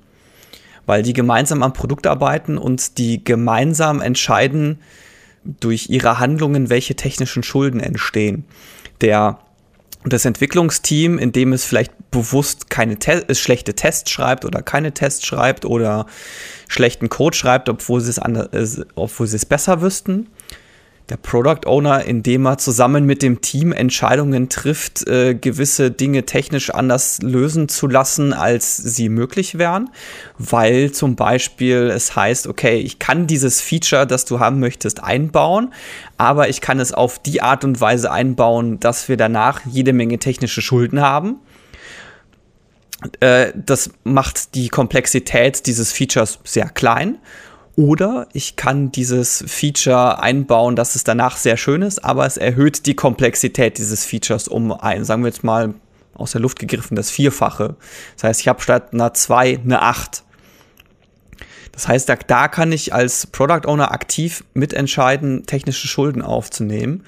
[0.86, 4.80] Weil die gemeinsam am Produkt arbeiten und die gemeinsam entscheiden
[5.44, 8.44] durch ihre Handlungen, welche technischen Schulden entstehen.
[9.00, 9.38] Der
[10.04, 15.26] das Entwicklungsteam, in dem es vielleicht bewusst keine Te schlechte Tests schreibt oder keine Tests
[15.26, 16.06] schreibt oder
[16.70, 20.28] schlechten Code schreibt, obwohl sie es, anders, obwohl sie es besser wüssten.
[21.08, 26.70] Der Product Owner, indem er zusammen mit dem Team Entscheidungen trifft, äh, gewisse Dinge technisch
[26.70, 29.90] anders lösen zu lassen, als sie möglich wären,
[30.38, 35.74] weil zum Beispiel es heißt, okay, ich kann dieses Feature, das du haben möchtest, einbauen,
[36.16, 40.18] aber ich kann es auf die Art und Weise einbauen, dass wir danach jede Menge
[40.18, 41.40] technische Schulden haben
[43.20, 47.18] äh, das macht die Komplexität dieses Features sehr klein.
[47.76, 52.84] Oder ich kann dieses Feature einbauen, dass es danach sehr schön ist, aber es erhöht
[52.86, 55.74] die Komplexität dieses Features um ein, sagen wir jetzt mal
[56.12, 57.76] aus der Luft gegriffen, das Vierfache.
[58.16, 60.24] Das heißt, ich habe statt einer 2 eine 8.
[61.72, 67.04] Das heißt, da, da kann ich als Product Owner aktiv mitentscheiden, technische Schulden aufzunehmen.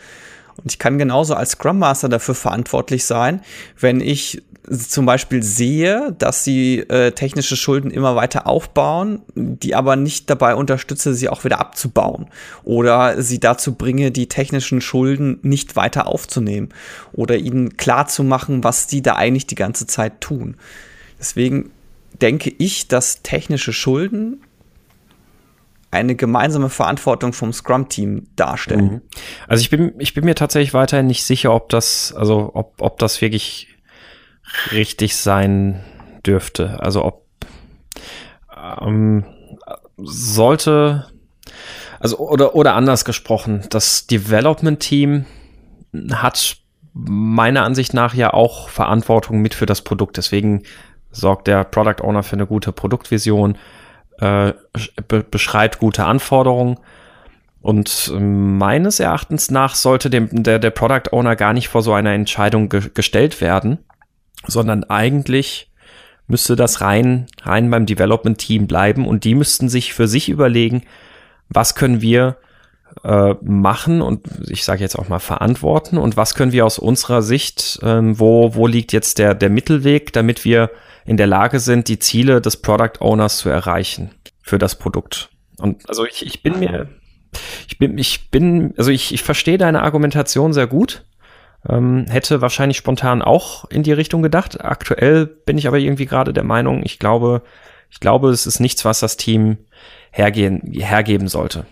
[0.62, 3.40] Und ich kann genauso als Scrum Master dafür verantwortlich sein,
[3.78, 9.96] wenn ich zum Beispiel sehe, dass sie äh, technische Schulden immer weiter aufbauen, die aber
[9.96, 12.28] nicht dabei unterstütze, sie auch wieder abzubauen
[12.62, 16.68] oder sie dazu bringe, die technischen Schulden nicht weiter aufzunehmen
[17.12, 20.56] oder ihnen klar zu machen, was die da eigentlich die ganze Zeit tun.
[21.18, 21.70] Deswegen
[22.20, 24.42] denke ich, dass technische Schulden
[25.92, 28.84] eine gemeinsame Verantwortung vom Scrum-Team darstellen.
[28.84, 29.02] Mhm.
[29.46, 32.98] Also ich bin, ich bin mir tatsächlich weiterhin nicht sicher, ob das, also ob, ob
[32.98, 33.68] das wirklich
[34.72, 35.84] richtig sein
[36.26, 36.80] dürfte.
[36.80, 37.26] Also ob
[38.80, 39.24] ähm,
[39.98, 41.08] sollte,
[42.00, 45.26] also oder, oder anders gesprochen, das Development-Team
[46.10, 46.56] hat
[46.94, 50.16] meiner Ansicht nach ja auch Verantwortung mit für das Produkt.
[50.16, 50.62] Deswegen
[51.10, 53.58] sorgt der Product Owner für eine gute Produktvision,
[54.22, 54.54] äh,
[55.08, 56.78] be beschreibt gute Anforderungen.
[57.60, 62.12] Und meines Erachtens nach sollte dem, der, der Product Owner gar nicht vor so einer
[62.12, 63.78] Entscheidung ge gestellt werden,
[64.46, 65.70] sondern eigentlich
[66.26, 70.82] müsste das rein, rein beim Development Team bleiben und die müssten sich für sich überlegen,
[71.48, 72.36] was können wir
[73.04, 77.22] äh, machen und ich sage jetzt auch mal verantworten und was können wir aus unserer
[77.22, 80.70] Sicht, ähm, wo, wo liegt jetzt der, der Mittelweg, damit wir
[81.04, 84.10] in der Lage sind, die Ziele des Product Owners zu erreichen
[84.42, 85.30] für das Produkt.
[85.58, 86.88] Und also ich, ich bin mir,
[87.68, 91.04] ich bin, ich bin, also ich, ich verstehe deine Argumentation sehr gut.
[91.68, 94.64] Ähm, hätte wahrscheinlich spontan auch in die Richtung gedacht.
[94.64, 97.42] Aktuell bin ich aber irgendwie gerade der Meinung, ich glaube,
[97.88, 99.58] ich glaube, es ist nichts, was das Team
[100.10, 101.66] hergehen, hergeben sollte.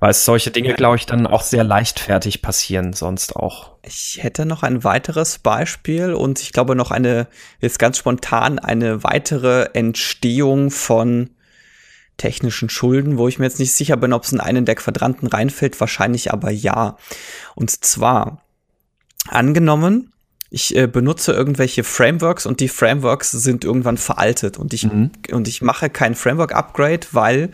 [0.00, 3.76] Weil solche Dinge, glaube ich, dann auch sehr leichtfertig passieren, sonst auch.
[3.82, 7.28] Ich hätte noch ein weiteres Beispiel und ich glaube noch eine,
[7.60, 11.30] jetzt ganz spontan, eine weitere Entstehung von
[12.16, 15.26] technischen Schulden, wo ich mir jetzt nicht sicher bin, ob es in einen der Quadranten
[15.26, 16.96] reinfällt, wahrscheinlich aber ja.
[17.54, 18.42] Und zwar,
[19.28, 20.12] angenommen,
[20.50, 25.10] ich äh, benutze irgendwelche Frameworks und die Frameworks sind irgendwann veraltet und ich, mhm.
[25.32, 27.50] und ich mache kein Framework-Upgrade, weil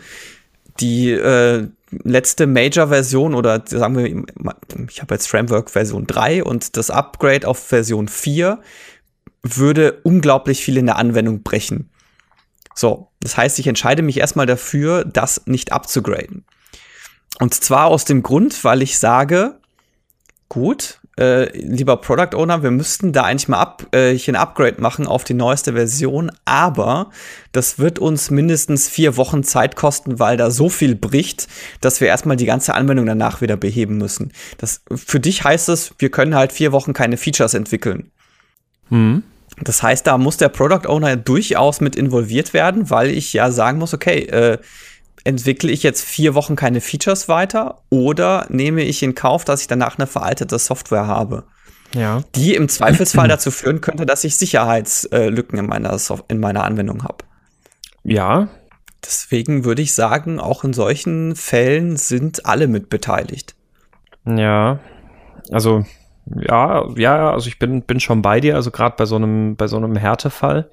[0.81, 1.67] die äh,
[2.03, 4.05] letzte Major-Version oder sagen wir,
[4.89, 8.59] ich habe jetzt Framework Version 3 und das Upgrade auf Version 4
[9.43, 11.89] würde unglaublich viel in der Anwendung brechen.
[12.75, 16.45] So, das heißt, ich entscheide mich erstmal dafür, das nicht abzugraden.
[17.39, 19.59] Und zwar aus dem Grund, weil ich sage,
[20.47, 24.81] gut, äh, lieber Product Owner, wir müssten da eigentlich mal ab, äh, hier ein Upgrade
[24.81, 27.09] machen auf die neueste Version, aber
[27.51, 31.47] das wird uns mindestens vier Wochen Zeit kosten, weil da so viel bricht,
[31.81, 34.31] dass wir erstmal die ganze Anwendung danach wieder beheben müssen.
[34.57, 38.11] Das, für dich heißt es, wir können halt vier Wochen keine Features entwickeln.
[38.89, 39.23] Mhm.
[39.57, 43.79] Das heißt, da muss der Product Owner durchaus mit involviert werden, weil ich ja sagen
[43.79, 44.57] muss, okay, äh,
[45.23, 49.67] entwickle ich jetzt vier Wochen keine Features weiter oder nehme ich in Kauf, dass ich
[49.67, 51.43] danach eine veraltete Software habe?
[51.93, 52.23] Ja.
[52.35, 55.97] Die im Zweifelsfall dazu führen könnte, dass ich Sicherheitslücken in meiner,
[56.27, 57.25] in meiner Anwendung habe.
[58.03, 58.49] Ja.
[59.03, 63.55] Deswegen würde ich sagen, auch in solchen Fällen sind alle mit beteiligt.
[64.25, 64.79] Ja.
[65.51, 65.85] Also,
[66.25, 69.67] ja, ja, also ich bin, bin schon bei dir, also gerade bei so einem, bei
[69.67, 70.69] so einem Härtefall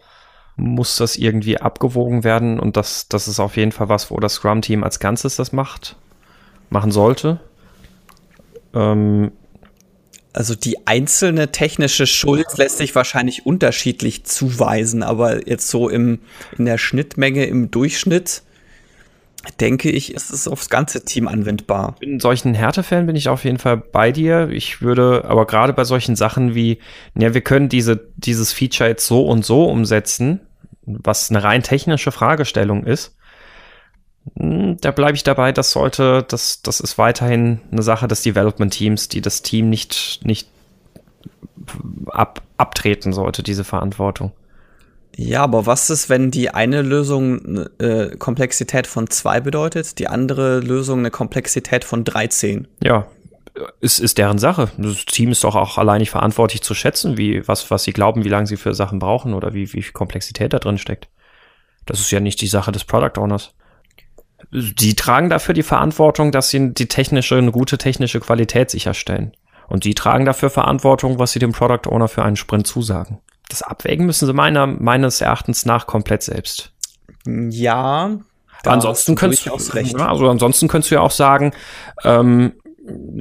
[0.58, 4.34] muss das irgendwie abgewogen werden und das, das ist auf jeden Fall was, wo das
[4.34, 5.96] Scrum-Team als Ganzes das macht,
[6.68, 7.40] machen sollte.
[8.74, 9.30] Ähm,
[10.32, 16.20] also die einzelne technische Schuld lässt sich wahrscheinlich unterschiedlich zuweisen, aber jetzt so im,
[16.56, 18.42] in der Schnittmenge im Durchschnitt
[19.60, 21.96] denke ich, ist es aufs ganze Team anwendbar.
[22.00, 24.48] In solchen Härtefällen bin ich auf jeden Fall bei dir.
[24.50, 26.78] Ich würde aber gerade bei solchen Sachen wie,
[27.16, 30.40] ja, wir können diese, dieses Feature jetzt so und so umsetzen,
[31.02, 33.16] was eine rein technische Fragestellung ist,
[34.36, 38.72] hm, da bleibe ich dabei, das sollte, das, das ist weiterhin eine Sache des Development
[38.72, 40.48] Teams, die das Team nicht, nicht
[42.06, 44.32] ab, abtreten sollte, diese Verantwortung.
[45.16, 50.60] Ja, aber was ist, wenn die eine Lösung äh, Komplexität von zwei bedeutet, die andere
[50.60, 52.68] Lösung eine Komplexität von 13?
[52.84, 53.08] Ja,
[53.80, 54.70] ist, ist deren Sache.
[54.76, 58.24] Das Team ist doch auch allein nicht verantwortlich zu schätzen, wie, was, was sie glauben,
[58.24, 61.08] wie lange sie für Sachen brauchen oder wie, wie viel Komplexität da drin steckt.
[61.86, 63.54] Das ist ja nicht die Sache des Product Owners.
[64.52, 69.32] Die tragen dafür die Verantwortung, dass sie die technische, eine gute technische Qualität sicherstellen.
[69.68, 73.18] Und die tragen dafür Verantwortung, was sie dem Product Owner für einen Sprint zusagen.
[73.48, 76.72] Das Abwägen müssen sie meiner, meines Erachtens nach komplett selbst.
[77.26, 78.18] Ja,
[78.62, 81.52] Da ansonsten könntest du, ja, also ansonsten könntest du ja auch sagen,
[82.04, 82.54] ähm,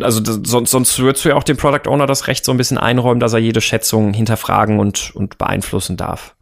[0.01, 2.57] also das, sonst, sonst würdest du ja auch dem Product Owner das Recht so ein
[2.57, 6.35] bisschen einräumen, dass er jede Schätzung hinterfragen und, und beeinflussen darf.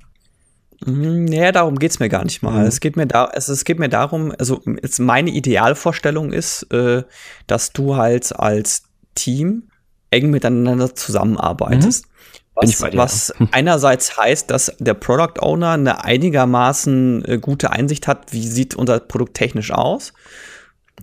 [0.86, 2.62] Naja, darum geht's mir gar nicht mal.
[2.62, 2.68] Mhm.
[2.68, 7.04] Es, geht mir da, es, es geht mir darum, also jetzt meine Idealvorstellung ist, äh,
[7.48, 8.84] dass du halt als
[9.16, 9.70] Team
[10.12, 12.06] eng miteinander zusammenarbeitest.
[12.06, 12.10] Mhm.
[12.56, 13.48] Was, was ja.
[13.52, 19.00] einerseits heißt, dass der Product Owner eine einigermaßen äh, gute Einsicht hat, wie sieht unser
[19.02, 20.14] Produkt technisch aus.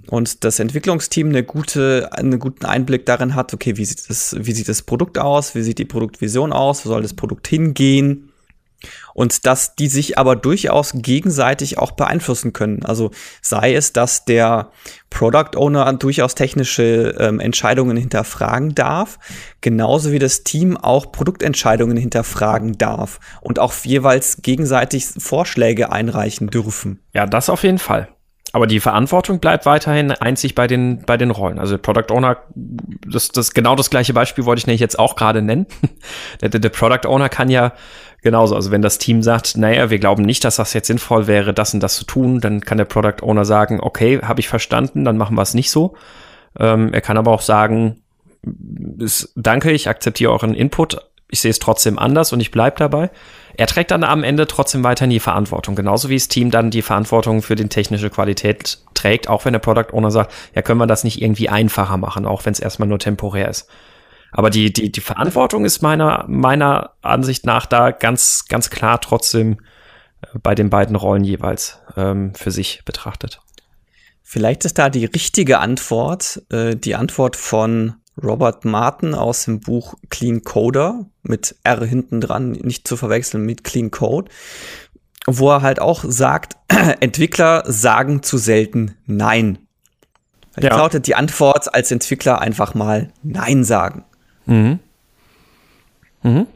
[0.09, 4.53] Und das Entwicklungsteam eine gute, einen guten Einblick darin hat, okay, wie sieht das, wie
[4.53, 8.33] sieht das Produkt aus, wie sieht die Produktvision aus, wo soll das Produkt hingehen,
[9.15, 12.85] und dass die sich aber durchaus gegenseitig auch beeinflussen können.
[12.85, 13.11] Also
[13.41, 14.71] sei es, dass der
[15.11, 19.19] Product Owner durchaus technische ähm, Entscheidungen hinterfragen darf,
[19.61, 27.01] genauso wie das Team auch Produktentscheidungen hinterfragen darf und auch jeweils gegenseitig Vorschläge einreichen dürfen.
[27.13, 28.09] Ja, das auf jeden Fall.
[28.53, 31.59] Aber die Verantwortung bleibt weiterhin einzig bei den, bei den Rollen.
[31.59, 35.41] Also Product Owner, das, das genau das gleiche Beispiel wollte ich nämlich jetzt auch gerade
[35.41, 35.67] nennen.
[36.43, 37.73] der, der, der Product Owner kann ja
[38.21, 41.55] genauso, also wenn das Team sagt, naja, wir glauben nicht, dass das jetzt sinnvoll wäre,
[41.55, 45.05] das und das zu tun, dann kann der Product Owner sagen, okay, habe ich verstanden,
[45.05, 45.95] dann machen wir es nicht so.
[46.59, 48.03] Ähm, er kann aber auch sagen,
[48.99, 53.11] ist, danke, ich akzeptiere euren Input, ich sehe es trotzdem anders und ich bleibe dabei.
[53.57, 56.83] Er trägt dann am Ende trotzdem weiterhin die Verantwortung, genauso wie das Team dann die
[56.83, 60.87] Verantwortung für die technische Qualität trägt, auch wenn der Product Owner sagt, ja, können wir
[60.87, 63.69] das nicht irgendwie einfacher machen, auch wenn es erstmal nur temporär ist.
[64.33, 69.59] Aber die, die, die Verantwortung ist meiner, meiner Ansicht nach da ganz, ganz klar trotzdem
[70.23, 73.41] äh, bei den beiden Rollen jeweils ähm, für sich betrachtet.
[74.23, 79.95] Vielleicht ist da die richtige Antwort, äh, die Antwort von Robert Martin aus dem Buch
[80.11, 84.31] Clean Coder mit R hinten dran, nicht zu verwechseln mit Clean Code,
[85.27, 86.57] wo er halt auch sagt,
[87.01, 89.59] Entwickler sagen zu selten Nein.
[90.61, 90.77] Ja.
[90.77, 94.05] lautet die Antwort als Entwickler einfach mal Nein sagen.
[94.45, 94.81] Mhm.
[96.23, 96.47] Mhm.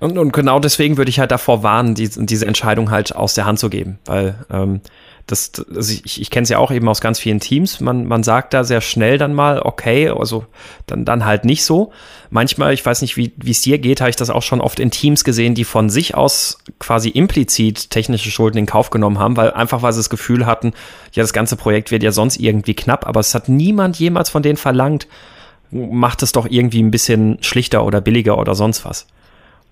[0.00, 3.46] Und, und genau deswegen würde ich halt davor warnen, die, diese Entscheidung halt aus der
[3.46, 4.80] Hand zu geben, weil ähm,
[5.26, 7.80] das, also ich, ich kenne es ja auch eben aus ganz vielen Teams.
[7.80, 10.46] Man, man sagt da sehr schnell dann mal, okay, also
[10.86, 11.92] dann, dann halt nicht so.
[12.30, 14.92] Manchmal, ich weiß nicht, wie es dir geht, habe ich das auch schon oft in
[14.92, 19.52] Teams gesehen, die von sich aus quasi implizit technische Schulden in Kauf genommen haben, weil
[19.52, 20.72] einfach weil sie das Gefühl hatten,
[21.12, 24.44] ja, das ganze Projekt wird ja sonst irgendwie knapp, aber es hat niemand jemals von
[24.44, 25.08] denen verlangt,
[25.72, 29.08] macht es doch irgendwie ein bisschen schlichter oder billiger oder sonst was.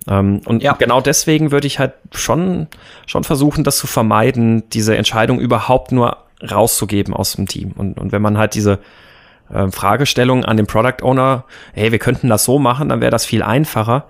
[0.08, 0.74] Ähm, und ja.
[0.74, 2.68] genau deswegen würde ich halt schon,
[3.06, 7.72] schon versuchen, das zu vermeiden, diese Entscheidung überhaupt nur rauszugeben aus dem Team.
[7.76, 8.80] Und, und wenn man halt diese
[9.50, 13.24] äh, Fragestellung an den Product Owner, hey, wir könnten das so machen, dann wäre das
[13.24, 14.04] viel einfacher.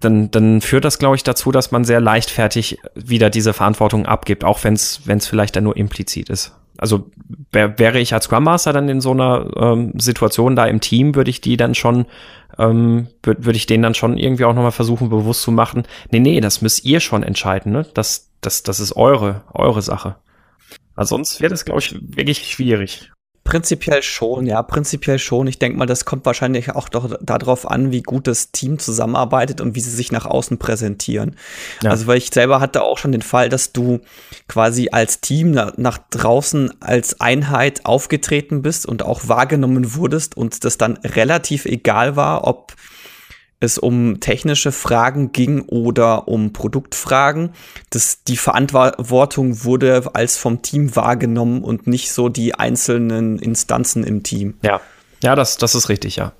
[0.00, 4.44] Dann, dann führt das, glaube ich, dazu, dass man sehr leichtfertig wieder diese Verantwortung abgibt,
[4.44, 7.10] auch wenn es vielleicht dann nur implizit ist also
[7.52, 11.14] wär, wäre ich als Scrum Master dann in so einer ähm, Situation da im Team,
[11.14, 12.06] würde ich die dann schon,
[12.58, 16.20] ähm, würde würd ich denen dann schon irgendwie auch nochmal versuchen, bewusst zu machen, nee,
[16.20, 17.86] nee, das müsst ihr schon entscheiden, ne?
[17.94, 20.16] Das, das, das ist eure, eure Sache.
[20.96, 23.10] Also sonst wäre das, glaube ich, wirklich schwierig.
[23.54, 25.46] Prinzipiell schon, ja, prinzipiell schon.
[25.46, 29.60] Ich denke mal, das kommt wahrscheinlich auch doch darauf an, wie gut das Team zusammenarbeitet
[29.60, 31.36] und wie sie sich nach außen präsentieren.
[31.80, 31.90] Ja.
[31.90, 34.00] Also, weil ich selber hatte auch schon den Fall, dass du
[34.48, 40.64] quasi als Team nach, nach draußen als Einheit aufgetreten bist und auch wahrgenommen wurdest und
[40.64, 42.74] das dann relativ egal war, ob
[43.64, 47.50] es um technische Fragen ging oder um Produktfragen.
[47.90, 54.22] Das, die Verantwortung wurde als vom Team wahrgenommen und nicht so die einzelnen Instanzen im
[54.22, 54.54] Team.
[54.62, 54.80] Ja,
[55.22, 56.32] ja, das, das ist richtig, ja.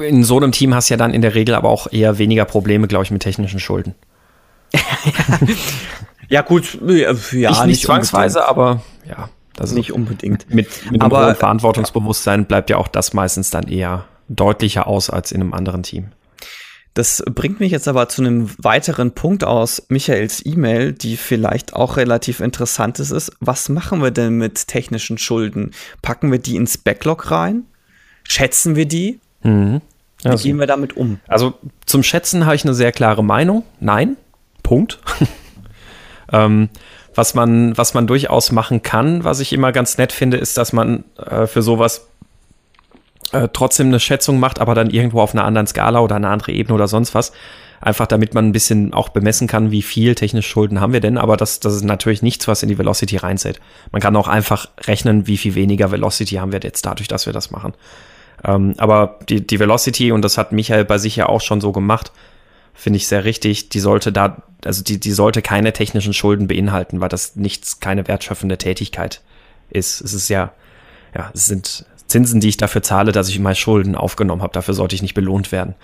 [0.00, 2.44] In so einem Team hast du ja dann in der Regel aber auch eher weniger
[2.44, 3.94] Probleme, glaube ich, mit technischen Schulden.
[6.28, 9.28] ja, gut, ja, nicht, nicht, zwangsweise, aber ja.
[9.54, 10.52] Das nicht unbedingt.
[10.52, 15.32] Mit, mit aber, einem Verantwortungsbewusstsein bleibt ja auch das meistens dann eher deutlicher aus als
[15.32, 16.12] in einem anderen Team.
[16.94, 21.96] Das bringt mich jetzt aber zu einem weiteren Punkt aus Michaels E-Mail, die vielleicht auch
[21.96, 23.32] relativ interessant ist.
[23.40, 25.70] Was machen wir denn mit technischen Schulden?
[26.02, 27.64] Packen wir die ins Backlog rein?
[28.24, 29.20] Schätzen wir die?
[29.42, 29.80] Mhm.
[30.22, 31.18] Wie also, gehen wir damit um?
[31.26, 31.54] Also
[31.86, 33.64] zum Schätzen habe ich eine sehr klare Meinung.
[33.80, 34.16] Nein.
[34.62, 35.00] Punkt.
[36.32, 36.68] ähm,
[37.14, 40.72] was man, was man durchaus machen kann, was ich immer ganz nett finde, ist, dass
[40.72, 42.08] man äh, für sowas
[43.32, 46.54] äh, trotzdem eine Schätzung macht, aber dann irgendwo auf einer anderen Skala oder einer anderen
[46.54, 47.32] Ebene oder sonst was.
[47.80, 51.18] Einfach damit man ein bisschen auch bemessen kann, wie viel technische Schulden haben wir denn,
[51.18, 53.60] aber das, das ist natürlich nichts, was in die Velocity reinzählt.
[53.90, 57.32] Man kann auch einfach rechnen, wie viel weniger Velocity haben wir jetzt dadurch, dass wir
[57.32, 57.74] das machen.
[58.44, 61.72] Ähm, aber die, die Velocity, und das hat Michael bei sich ja auch schon so
[61.72, 62.12] gemacht,
[62.74, 63.68] finde ich sehr richtig.
[63.68, 68.06] Die sollte da, also die, die sollte keine technischen Schulden beinhalten, weil das nichts, keine
[68.06, 69.22] wertschöpfende Tätigkeit
[69.70, 70.00] ist.
[70.00, 70.52] Es ist ja,
[71.14, 74.52] ja, es sind Zinsen, die ich dafür zahle, dass ich mal Schulden aufgenommen habe.
[74.52, 75.74] Dafür sollte ich nicht belohnt werden.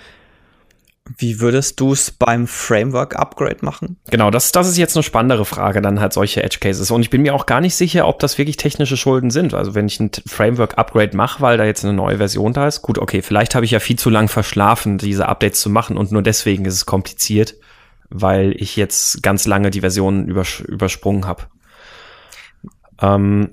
[1.17, 3.97] Wie würdest du es beim Framework-Upgrade machen?
[4.11, 6.91] Genau, das, das ist jetzt eine spannendere Frage, dann halt solche Edge Cases.
[6.91, 9.55] Und ich bin mir auch gar nicht sicher, ob das wirklich technische Schulden sind.
[9.55, 12.99] Also wenn ich ein Framework-Upgrade mache, weil da jetzt eine neue Version da ist, gut,
[12.99, 16.23] okay, vielleicht habe ich ja viel zu lang verschlafen, diese Updates zu machen und nur
[16.23, 17.55] deswegen ist es kompliziert,
[18.11, 21.45] weil ich jetzt ganz lange die Versionen übers übersprungen habe.
[23.01, 23.53] Ähm,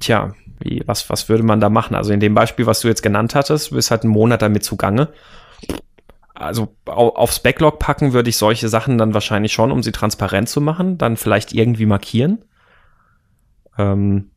[0.00, 1.94] tja, wie, was, was würde man da machen?
[1.94, 5.08] Also in dem Beispiel, was du jetzt genannt hattest, bist halt einen Monat damit zugange
[6.34, 10.60] also aufs Backlog packen würde ich solche Sachen dann wahrscheinlich schon, um sie transparent zu
[10.60, 12.44] machen, dann vielleicht irgendwie markieren.
[13.78, 14.30] Ähm,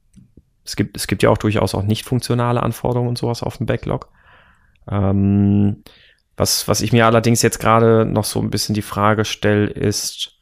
[0.64, 3.66] es gibt, es gibt ja auch durchaus auch nicht funktionale Anforderungen und sowas auf dem
[3.66, 4.10] Backlog.
[4.90, 5.84] Ähm,
[6.36, 10.37] was, was ich mir allerdings jetzt gerade noch so ein bisschen die Frage stelle, ist,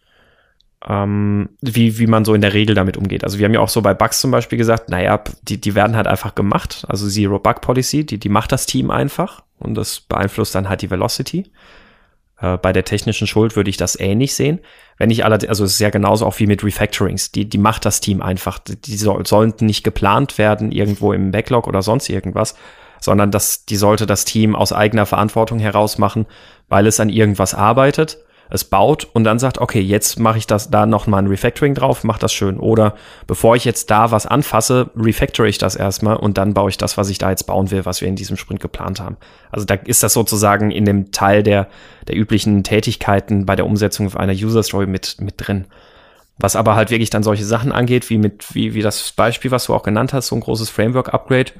[0.87, 3.23] ähm, wie, wie man so in der Regel damit umgeht.
[3.23, 5.95] Also wir haben ja auch so bei Bugs zum Beispiel gesagt, naja, die, die werden
[5.95, 6.85] halt einfach gemacht.
[6.87, 10.81] Also Zero Bug Policy, die, die macht das Team einfach und das beeinflusst dann halt
[10.81, 11.51] die Velocity.
[12.39, 14.59] Äh, bei der technischen Schuld würde ich das ähnlich sehen.
[14.97, 17.85] Wenn ich allerdings, also es ist ja genauso auch wie mit Refactorings, die, die macht
[17.85, 18.59] das Team einfach.
[18.59, 22.55] Die soll, sollten nicht geplant werden irgendwo im Backlog oder sonst irgendwas,
[23.01, 26.27] sondern das, die sollte das Team aus eigener Verantwortung heraus machen,
[26.69, 28.19] weil es an irgendwas arbeitet
[28.49, 31.73] es baut und dann sagt, okay, jetzt mache ich das da noch mal ein Refactoring
[31.73, 32.59] drauf, mach das schön.
[32.59, 32.95] Oder
[33.27, 36.97] bevor ich jetzt da was anfasse, refactore ich das erstmal und dann baue ich das,
[36.97, 39.17] was ich da jetzt bauen will, was wir in diesem Sprint geplant haben.
[39.51, 41.67] Also da ist das sozusagen in dem Teil der,
[42.07, 45.65] der üblichen Tätigkeiten bei der Umsetzung einer User Story mit, mit drin.
[46.37, 49.65] Was aber halt wirklich dann solche Sachen angeht, wie mit, wie, wie das Beispiel, was
[49.65, 51.51] du auch genannt hast, so ein großes Framework-Upgrade.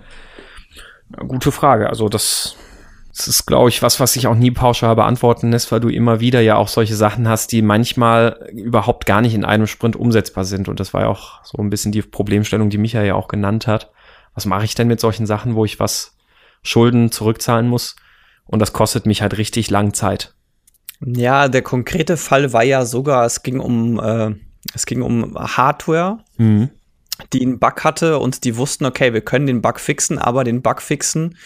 [1.28, 1.88] Gute Frage.
[1.88, 2.58] Also das,
[3.16, 6.20] das ist, glaube ich, was, was sich auch nie pauschal beantworten lässt, weil du immer
[6.20, 10.44] wieder ja auch solche Sachen hast, die manchmal überhaupt gar nicht in einem Sprint umsetzbar
[10.44, 10.68] sind.
[10.68, 13.68] Und das war ja auch so ein bisschen die Problemstellung, die Michael ja auch genannt
[13.68, 13.92] hat.
[14.34, 16.18] Was mache ich denn mit solchen Sachen, wo ich was
[16.62, 17.96] Schulden zurückzahlen muss?
[18.46, 20.34] Und das kostet mich halt richtig lang Zeit.
[21.00, 24.36] Ja, der konkrete Fall war ja sogar, es ging um, äh,
[24.74, 26.20] es ging um Hardware.
[26.38, 26.70] Mhm
[27.32, 30.62] die einen Bug hatte und die wussten, okay, wir können den Bug fixen, aber den
[30.62, 31.38] Bug fixen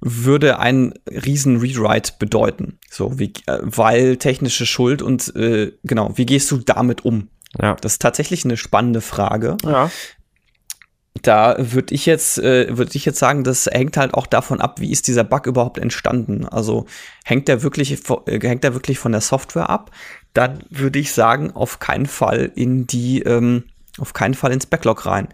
[0.00, 2.78] würde ein riesen Rewrite bedeuten.
[2.90, 7.28] So, wie, äh, weil technische Schuld und äh, genau, wie gehst du damit um?
[7.60, 7.74] Ja.
[7.80, 9.56] Das ist tatsächlich eine spannende Frage.
[9.64, 9.90] Ja.
[11.22, 14.80] Da würde ich jetzt, äh, würde ich jetzt sagen, das hängt halt auch davon ab,
[14.80, 16.44] wie ist dieser Bug überhaupt entstanden.
[16.44, 16.86] Also
[17.24, 17.92] hängt der wirklich,
[18.26, 19.90] äh, hängt der wirklich von der Software ab?
[20.34, 23.64] Dann würde ich sagen, auf keinen Fall in die ähm,
[23.98, 25.28] auf keinen Fall ins Backlog rein.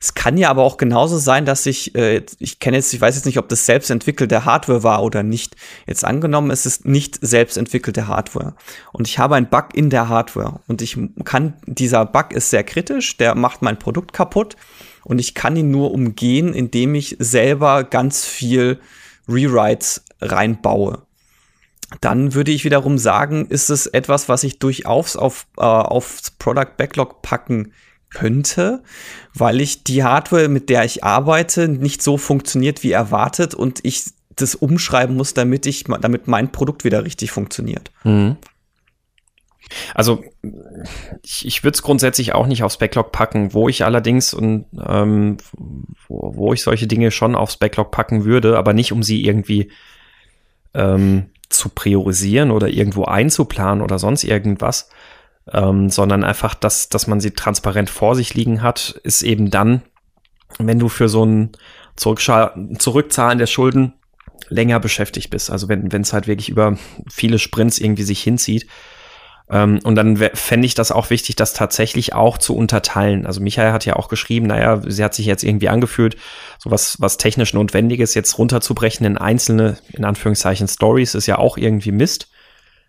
[0.00, 3.14] Es kann ja aber auch genauso sein, dass ich, äh, ich kenne jetzt, ich weiß
[3.14, 5.56] jetzt nicht, ob das selbst entwickelte Hardware war oder nicht.
[5.86, 8.54] Jetzt angenommen, es ist nicht selbst entwickelte Hardware.
[8.92, 10.60] Und ich habe einen Bug in der Hardware.
[10.66, 14.56] Und ich kann, dieser Bug ist sehr kritisch, der macht mein Produkt kaputt.
[15.04, 18.80] Und ich kann ihn nur umgehen, indem ich selber ganz viel
[19.28, 21.06] Rewrites reinbaue
[22.00, 26.76] dann würde ich wiederum sagen, ist es etwas, was ich durchaus auf, äh, aufs Product
[26.76, 27.72] Backlog packen
[28.10, 28.82] könnte,
[29.34, 34.04] weil ich die Hardware, mit der ich arbeite, nicht so funktioniert wie erwartet und ich
[34.34, 37.90] das umschreiben muss, damit ich, damit mein Produkt wieder richtig funktioniert.
[38.04, 38.36] Mhm.
[39.94, 40.22] Also
[41.22, 45.38] ich, ich würde es grundsätzlich auch nicht aufs Backlog packen, wo ich allerdings und ähm,
[46.06, 49.72] wo, wo ich solche Dinge schon aufs Backlog packen würde, aber nicht um sie irgendwie
[50.74, 54.88] ähm, zu priorisieren oder irgendwo einzuplanen oder sonst irgendwas,
[55.52, 59.82] ähm, sondern einfach, dass, dass man sie transparent vor sich liegen hat, ist eben dann,
[60.58, 61.52] wenn du für so ein
[61.96, 63.94] Zurückzahlen der Schulden
[64.48, 65.50] länger beschäftigt bist.
[65.50, 66.76] Also wenn es halt wirklich über
[67.10, 68.66] viele Sprints irgendwie sich hinzieht.
[69.48, 73.26] Ähm, und dann fände ich das auch wichtig, das tatsächlich auch zu unterteilen.
[73.26, 76.16] Also Michael hat ja auch geschrieben, naja, sie hat sich jetzt irgendwie angefühlt,
[76.58, 81.56] so was, was technisch Notwendiges jetzt runterzubrechen in einzelne, in Anführungszeichen, Stories ist ja auch
[81.56, 82.28] irgendwie Mist.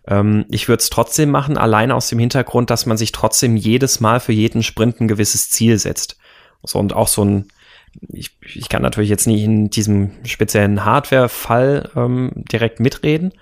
[0.08, 4.00] Ähm, ich würde es trotzdem machen, allein aus dem Hintergrund, dass man sich trotzdem jedes
[4.00, 6.18] Mal für jeden Sprint ein gewisses Ziel setzt.
[6.64, 7.48] So, und auch so ein,
[8.08, 13.32] ich, ich kann natürlich jetzt nicht in diesem speziellen Hardware-Fall ähm, direkt mitreden.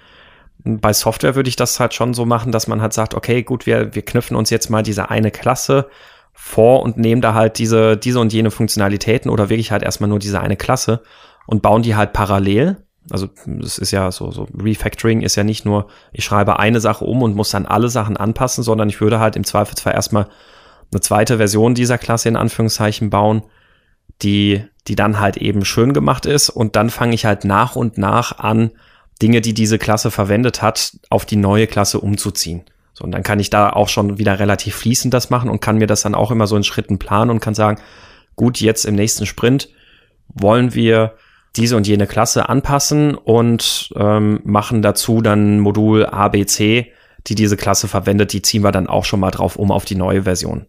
[0.65, 3.67] Bei Software würde ich das halt schon so machen, dass man halt sagt, okay, gut,
[3.67, 5.89] wir, wir knüpfen uns jetzt mal diese eine Klasse
[6.33, 10.19] vor und nehmen da halt diese, diese und jene Funktionalitäten oder wirklich halt erstmal nur
[10.19, 11.03] diese eine Klasse
[11.47, 12.77] und bauen die halt parallel
[13.11, 13.29] also
[13.63, 17.23] es ist ja so, so Refactoring ist ja nicht nur, ich schreibe eine Sache um
[17.23, 20.29] und muss dann alle Sachen anpassen, sondern ich würde halt im Zweifelsfall erstmal
[20.93, 23.43] eine zweite Version dieser Klasse in Anführungszeichen bauen,
[24.23, 27.99] die, die dann halt eben schön gemacht ist und dann fange ich halt nach und
[27.99, 28.71] nach an,
[29.23, 32.65] Dinge, die diese Klasse verwendet hat, auf die neue Klasse umzuziehen.
[32.93, 35.79] So, und dann kann ich da auch schon wieder relativ fließend das machen und kann
[35.79, 37.81] mir das dann auch immer so in Schritten planen und kann sagen,
[38.37, 39.69] gut, jetzt im nächsten Sprint
[40.29, 41.15] wollen wir
[41.57, 47.89] diese und jene Klasse anpassen und ähm, machen dazu dann Modul A, die diese Klasse
[47.89, 50.67] verwendet, die ziehen wir dann auch schon mal drauf um auf die neue Version.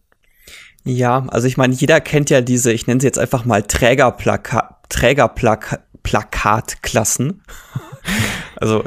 [0.84, 4.76] Ja, also ich meine, jeder kennt ja diese, ich nenne sie jetzt einfach mal Trägerplaka
[4.90, 7.44] Trägerplakatklassen.
[8.56, 8.86] also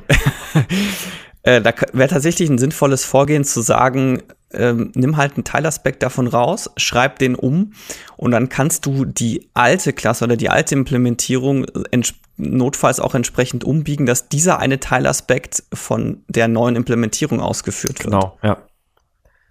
[1.43, 4.23] äh, da wäre tatsächlich ein sinnvolles Vorgehen zu sagen,
[4.53, 7.73] ähm, nimm halt einen Teilaspekt davon raus, schreib den um
[8.17, 12.03] und dann kannst du die alte Klasse oder die alte Implementierung äh,
[12.37, 18.13] notfalls auch entsprechend umbiegen, dass dieser eine Teilaspekt von der neuen Implementierung ausgeführt wird.
[18.13, 18.59] Genau, ja.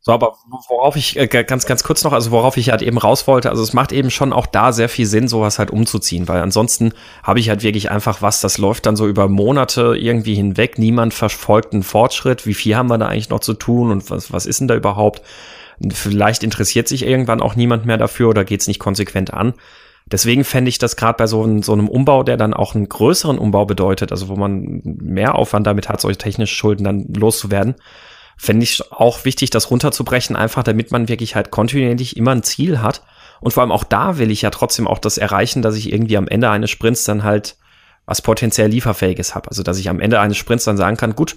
[0.02, 0.38] So, aber
[0.70, 3.62] worauf ich äh, ganz, ganz kurz noch, also worauf ich halt eben raus wollte, also
[3.62, 7.40] es macht eben schon auch da sehr viel Sinn, sowas halt umzuziehen, weil ansonsten habe
[7.40, 11.74] ich halt wirklich einfach was, das läuft dann so über Monate irgendwie hinweg, niemand verfolgt
[11.74, 14.62] einen Fortschritt, wie viel haben wir da eigentlich noch zu tun und was, was ist
[14.62, 15.22] denn da überhaupt?
[15.92, 19.54] Vielleicht interessiert sich irgendwann auch niemand mehr dafür oder geht es nicht konsequent an.
[20.12, 22.90] Deswegen fände ich das gerade bei so, ein, so, einem Umbau, der dann auch einen
[22.90, 27.76] größeren Umbau bedeutet, also wo man mehr Aufwand damit hat, solche technische Schulden dann loszuwerden,
[28.40, 32.82] fände ich auch wichtig, das runterzubrechen, einfach damit man wirklich halt kontinuierlich immer ein Ziel
[32.82, 33.04] hat.
[33.42, 36.16] Und vor allem auch da will ich ja trotzdem auch das erreichen, dass ich irgendwie
[36.16, 37.58] am Ende eines Sprints dann halt
[38.06, 39.50] was potenziell lieferfähiges habe.
[39.50, 41.36] Also dass ich am Ende eines Sprints dann sagen kann, gut,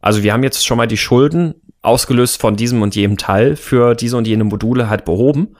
[0.00, 3.94] also wir haben jetzt schon mal die Schulden ausgelöst von diesem und jenem Teil für
[3.94, 5.54] diese und jene Module halt behoben.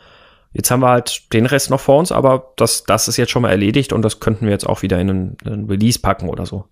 [0.55, 3.43] Jetzt haben wir halt den Rest noch vor uns, aber das, das ist jetzt schon
[3.43, 6.47] mal erledigt und das könnten wir jetzt auch wieder in einen, einen Release packen oder
[6.47, 6.65] so.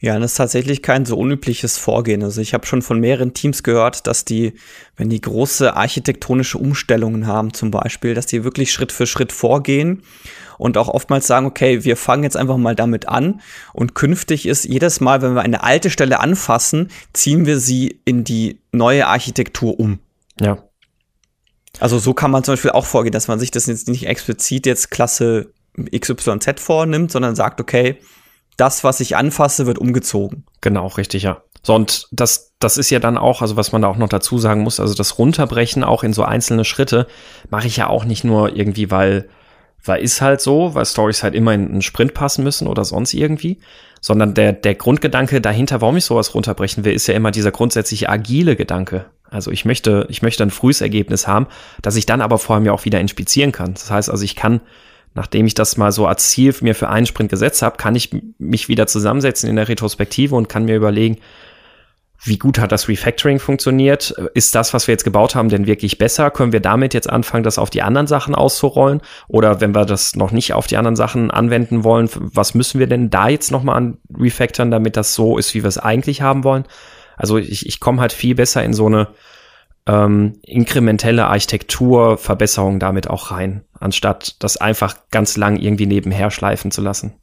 [0.00, 2.22] Ja, das ist tatsächlich kein so unübliches Vorgehen.
[2.22, 4.54] Also ich habe schon von mehreren Teams gehört, dass die,
[4.96, 10.02] wenn die große architektonische Umstellungen haben zum Beispiel, dass die wirklich Schritt für Schritt vorgehen
[10.56, 13.40] und auch oftmals sagen, okay, wir fangen jetzt einfach mal damit an
[13.74, 18.24] und künftig ist jedes Mal, wenn wir eine alte Stelle anfassen, ziehen wir sie in
[18.24, 20.00] die neue Architektur um.
[20.40, 20.64] Ja.
[21.78, 24.66] Also so kann man zum Beispiel auch vorgehen, dass man sich das jetzt nicht explizit
[24.66, 25.52] jetzt Klasse
[25.94, 27.98] XYZ vornimmt, sondern sagt, okay,
[28.60, 30.44] das, was ich anfasse, wird umgezogen.
[30.60, 31.42] Genau, richtig, ja.
[31.62, 34.38] So, und das, das ist ja dann auch, also was man da auch noch dazu
[34.38, 37.06] sagen muss, also das Runterbrechen auch in so einzelne Schritte
[37.50, 39.28] mache ich ja auch nicht nur irgendwie, weil,
[39.84, 43.12] weil ist halt so, weil Stories halt immer in einen Sprint passen müssen oder sonst
[43.12, 43.58] irgendwie,
[44.00, 48.08] sondern der, der Grundgedanke dahinter, warum ich sowas runterbrechen will, ist ja immer dieser grundsätzliche
[48.08, 49.06] agile Gedanke.
[49.30, 51.46] Also ich möchte, ich möchte ein frühes Ergebnis haben,
[51.82, 53.74] das ich dann aber vor allem ja auch wieder inspizieren kann.
[53.74, 54.60] Das heißt also, ich kann
[55.14, 58.10] nachdem ich das mal so als Ziel mir für einen Sprint gesetzt habe, kann ich
[58.38, 61.18] mich wieder zusammensetzen in der Retrospektive und kann mir überlegen,
[62.22, 64.10] wie gut hat das Refactoring funktioniert?
[64.34, 66.30] Ist das, was wir jetzt gebaut haben, denn wirklich besser?
[66.30, 69.00] Können wir damit jetzt anfangen, das auf die anderen Sachen auszurollen?
[69.26, 72.86] Oder wenn wir das noch nicht auf die anderen Sachen anwenden wollen, was müssen wir
[72.86, 76.44] denn da jetzt nochmal an refactoren, damit das so ist, wie wir es eigentlich haben
[76.44, 76.64] wollen?
[77.16, 79.08] Also ich, ich komme halt viel besser in so eine
[79.86, 86.80] ähm, inkrementelle Architekturverbesserung damit auch rein, anstatt das einfach ganz lang irgendwie nebenher schleifen zu
[86.80, 87.14] lassen.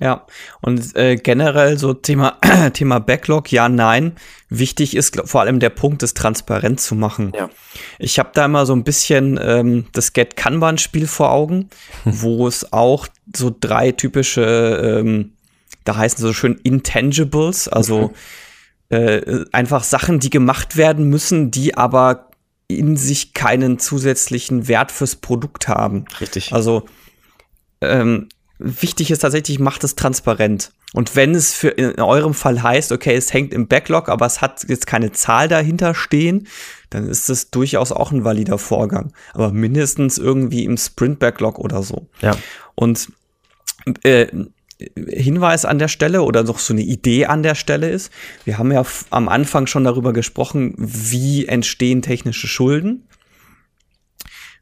[0.00, 0.26] Ja,
[0.60, 2.38] und äh, generell so Thema,
[2.72, 4.12] Thema Backlog, ja, nein.
[4.48, 7.32] Wichtig ist glaub, vor allem der Punkt, es transparent zu machen.
[7.34, 7.50] Ja.
[7.98, 11.68] Ich habe da immer so ein bisschen ähm, das Get Kanban-Spiel vor Augen,
[12.04, 15.32] wo es auch so drei typische, ähm,
[15.82, 18.14] da heißen so schön Intangibles, also okay
[18.90, 22.30] äh, einfach Sachen, die gemacht werden müssen, die aber
[22.68, 26.04] in sich keinen zusätzlichen Wert fürs Produkt haben.
[26.20, 26.52] Richtig.
[26.52, 26.84] Also
[27.80, 28.28] ähm,
[28.58, 30.72] wichtig ist tatsächlich, macht es transparent.
[30.94, 34.40] Und wenn es für in eurem Fall heißt, okay, es hängt im Backlog, aber es
[34.40, 36.46] hat jetzt keine Zahl dahinter stehen,
[36.88, 39.12] dann ist es durchaus auch ein valider Vorgang.
[39.34, 42.08] Aber mindestens irgendwie im Sprint-Backlog oder so.
[42.22, 42.36] Ja.
[42.74, 43.12] Und
[44.02, 44.28] äh,
[45.08, 48.12] Hinweis an der Stelle oder noch so eine Idee an der Stelle ist.
[48.44, 53.07] Wir haben ja am Anfang schon darüber gesprochen, wie entstehen technische Schulden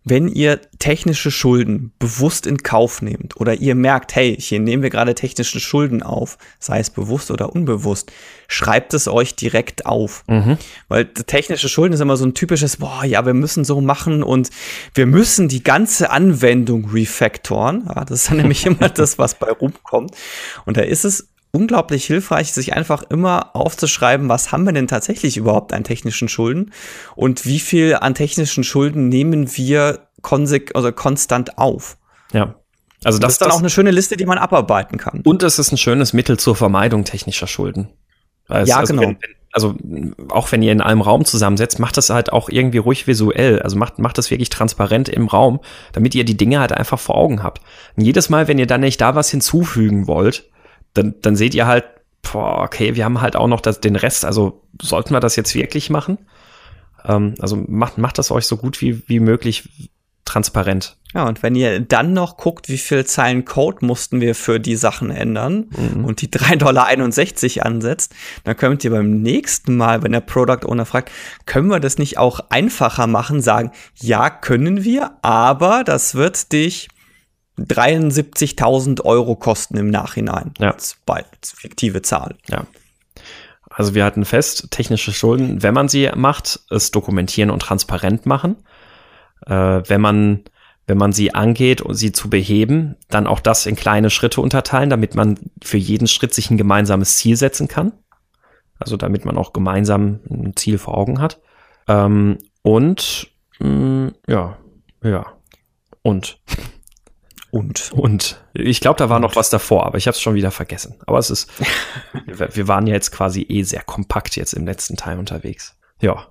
[0.08, 4.90] wenn ihr technische Schulden bewusst in Kauf nehmt oder ihr merkt, hey, hier nehmen wir
[4.90, 8.12] gerade technische Schulden auf, sei es bewusst oder unbewusst,
[8.46, 10.22] schreibt es euch direkt auf.
[10.28, 10.58] Mhm.
[10.86, 14.50] Weil technische Schulden ist immer so ein typisches, boah, ja, wir müssen so machen und
[14.94, 17.88] wir müssen die ganze Anwendung refactoren.
[17.88, 20.12] Ja, das ist dann nämlich immer das, was bei rumkommt.
[20.66, 25.38] Und da ist es unglaublich hilfreich, sich einfach immer aufzuschreiben, was haben wir denn tatsächlich
[25.38, 26.72] überhaupt an technischen Schulden
[27.14, 31.96] und wie viel an technischen Schulden nehmen wir also konstant auf.
[32.32, 32.56] Ja.
[33.04, 35.22] Also das, das ist dann das auch eine schöne Liste, die man abarbeiten kann.
[35.24, 37.88] Und es ist ein schönes Mittel zur Vermeidung technischer Schulden.
[38.48, 39.08] Es, ja, also genau.
[39.08, 39.18] Wenn,
[39.52, 39.74] also
[40.28, 43.62] auch wenn ihr in einem Raum zusammensetzt, macht das halt auch irgendwie ruhig visuell.
[43.62, 45.60] Also macht, macht das wirklich transparent im Raum,
[45.92, 47.62] damit ihr die Dinge halt einfach vor Augen habt.
[47.96, 50.50] Und jedes Mal, wenn ihr dann nicht da was hinzufügen wollt,
[50.96, 51.84] dann, dann seht ihr halt,
[52.22, 55.54] boah, okay, wir haben halt auch noch das, den Rest, also sollten wir das jetzt
[55.54, 56.18] wirklich machen?
[57.04, 59.68] Ähm, also macht, macht das euch so gut wie, wie möglich
[60.24, 60.96] transparent.
[61.14, 64.76] Ja, und wenn ihr dann noch guckt, wie viel Zeilen Code mussten wir für die
[64.76, 66.04] Sachen ändern mhm.
[66.04, 66.56] und die 3,61
[67.54, 71.10] Dollar ansetzt, dann könnt ihr beim nächsten Mal, wenn der Product Owner fragt,
[71.46, 76.88] können wir das nicht auch einfacher machen, sagen, ja, können wir, aber das wird dich
[77.58, 80.52] 73.000 Euro kosten im Nachhinein.
[80.58, 80.72] Ja.
[80.72, 82.36] Als, als fiktive Zahl.
[82.48, 82.66] Ja.
[83.70, 88.56] Also wir hatten fest, technische Schulden, wenn man sie macht, es dokumentieren und transparent machen.
[89.46, 90.44] Äh, wenn man
[90.86, 94.88] wenn man sie angeht, um sie zu beheben, dann auch das in kleine Schritte unterteilen,
[94.88, 97.92] damit man für jeden Schritt sich ein gemeinsames Ziel setzen kann.
[98.78, 101.40] Also damit man auch gemeinsam ein Ziel vor Augen hat.
[101.88, 104.56] Ähm, und mh, mm, ja,
[105.02, 105.26] ja.
[106.02, 106.38] Und.
[107.56, 107.90] Und.
[107.92, 108.44] Und.
[108.52, 109.22] Ich glaube, da war und.
[109.22, 110.96] noch was davor, aber ich habe es schon wieder vergessen.
[111.06, 111.50] Aber es ist,
[112.26, 115.74] wir waren ja jetzt quasi eh sehr kompakt jetzt im letzten Teil unterwegs.
[116.00, 116.26] Ja.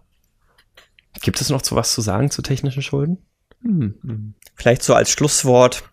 [1.22, 3.18] Gibt es noch zu was zu sagen zu technischen Schulden?
[3.64, 4.36] Hm.
[4.54, 5.84] Vielleicht so als Schlusswort,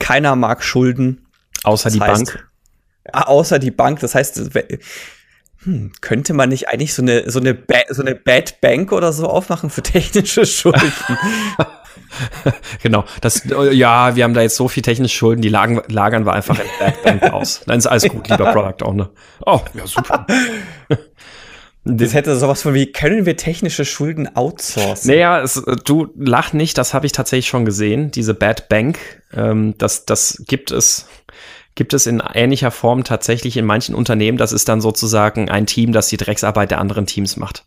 [0.00, 1.26] keiner mag Schulden.
[1.62, 2.50] Außer das die heißt, Bank.
[3.12, 4.00] Außer die Bank.
[4.00, 4.50] Das heißt,
[5.62, 9.12] hm, könnte man nicht eigentlich so eine, so eine, ba so eine Bad Bank oder
[9.12, 10.92] so aufmachen für technische Schulden?
[12.82, 13.04] genau.
[13.20, 13.42] Das,
[13.72, 16.66] ja, wir haben da jetzt so viel technische Schulden, die lagen, lagern wir einfach in
[16.78, 17.62] Bad Bank aus.
[17.66, 19.10] Dann ist alles gut, lieber Product Owner.
[19.44, 20.26] Oh, ja, super.
[21.82, 25.10] Das hätte sowas von wie, können wir technische Schulden outsourcen?
[25.10, 28.98] Naja, es, du lach nicht, das habe ich tatsächlich schon gesehen, diese Bad Bank.
[29.32, 31.08] Ähm, das, das gibt es,
[31.76, 34.36] gibt es in ähnlicher Form tatsächlich in manchen Unternehmen.
[34.36, 37.64] Das ist dann sozusagen ein Team, das die Drecksarbeit der anderen Teams macht.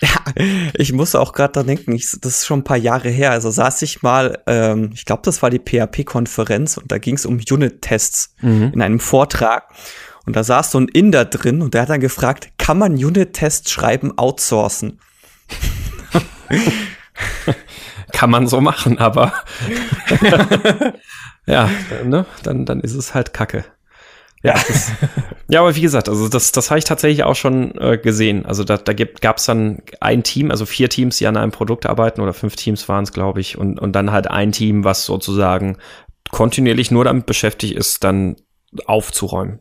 [0.00, 0.08] Ja,
[0.74, 3.30] ich muss auch gerade da denken, ich, das ist schon ein paar Jahre her.
[3.30, 7.24] Also saß ich mal, ähm, ich glaube, das war die PHP-Konferenz und da ging es
[7.24, 8.72] um Unit-Tests mhm.
[8.74, 9.68] in einem Vortrag.
[10.26, 13.70] Und da saß so ein Inder drin und der hat dann gefragt, kann man Unit-Tests
[13.70, 14.98] schreiben outsourcen?
[18.12, 19.32] kann man so machen, aber
[21.46, 21.70] ja,
[22.04, 23.64] ne, dann, dann ist es halt Kacke.
[24.46, 24.92] Ja, das,
[25.48, 28.46] ja, aber wie gesagt, also das, das habe ich tatsächlich auch schon äh, gesehen.
[28.46, 31.84] Also da, da gab es dann ein Team, also vier Teams, die an einem Produkt
[31.86, 35.04] arbeiten oder fünf Teams waren es, glaube ich, und, und dann halt ein Team, was
[35.04, 35.78] sozusagen
[36.30, 38.36] kontinuierlich nur damit beschäftigt ist, dann
[38.86, 39.60] aufzuräumen.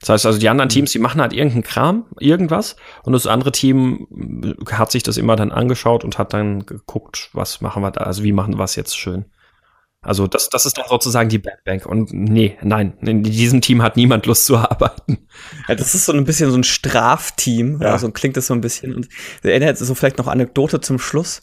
[0.00, 3.50] Das heißt also, die anderen Teams, die machen halt irgendeinen Kram, irgendwas, und das andere
[3.50, 8.02] Team hat sich das immer dann angeschaut und hat dann geguckt, was machen wir da,
[8.04, 9.26] also wie machen wir es jetzt schön.
[10.00, 11.84] Also das, das ist dann sozusagen die Bad Bank.
[11.84, 15.26] Und nee, nein, in diesem Team hat niemand Lust zu arbeiten.
[15.68, 17.80] Ja, das ist so ein bisschen so ein Strafteam.
[17.82, 17.92] Ja.
[17.92, 18.94] Also klingt das so ein bisschen.
[18.94, 19.08] Und
[19.42, 21.42] erinnert so vielleicht noch Anekdote zum Schluss.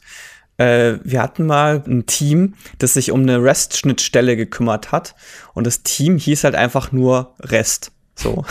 [0.56, 5.14] Äh, wir hatten mal ein Team, das sich um eine REST-Schnittstelle gekümmert hat.
[5.52, 7.92] Und das Team hieß halt einfach nur REST.
[8.18, 8.44] So.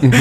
[0.00, 0.14] Mhm.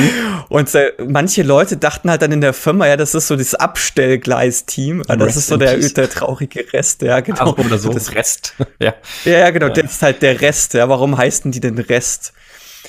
[0.49, 3.55] Und äh, manche Leute dachten halt dann in der Firma, ja, das ist so das
[3.55, 5.01] Abstellgleis-Team.
[5.07, 7.55] Das Rest ist so der, der traurige Rest, ja, genau.
[7.57, 8.55] Ach, oder so, das Rest.
[8.79, 8.93] ja.
[9.25, 9.73] ja, ja, genau, ja.
[9.73, 10.75] das ist halt der Rest.
[10.75, 12.33] Ja, warum heißen die denn Rest?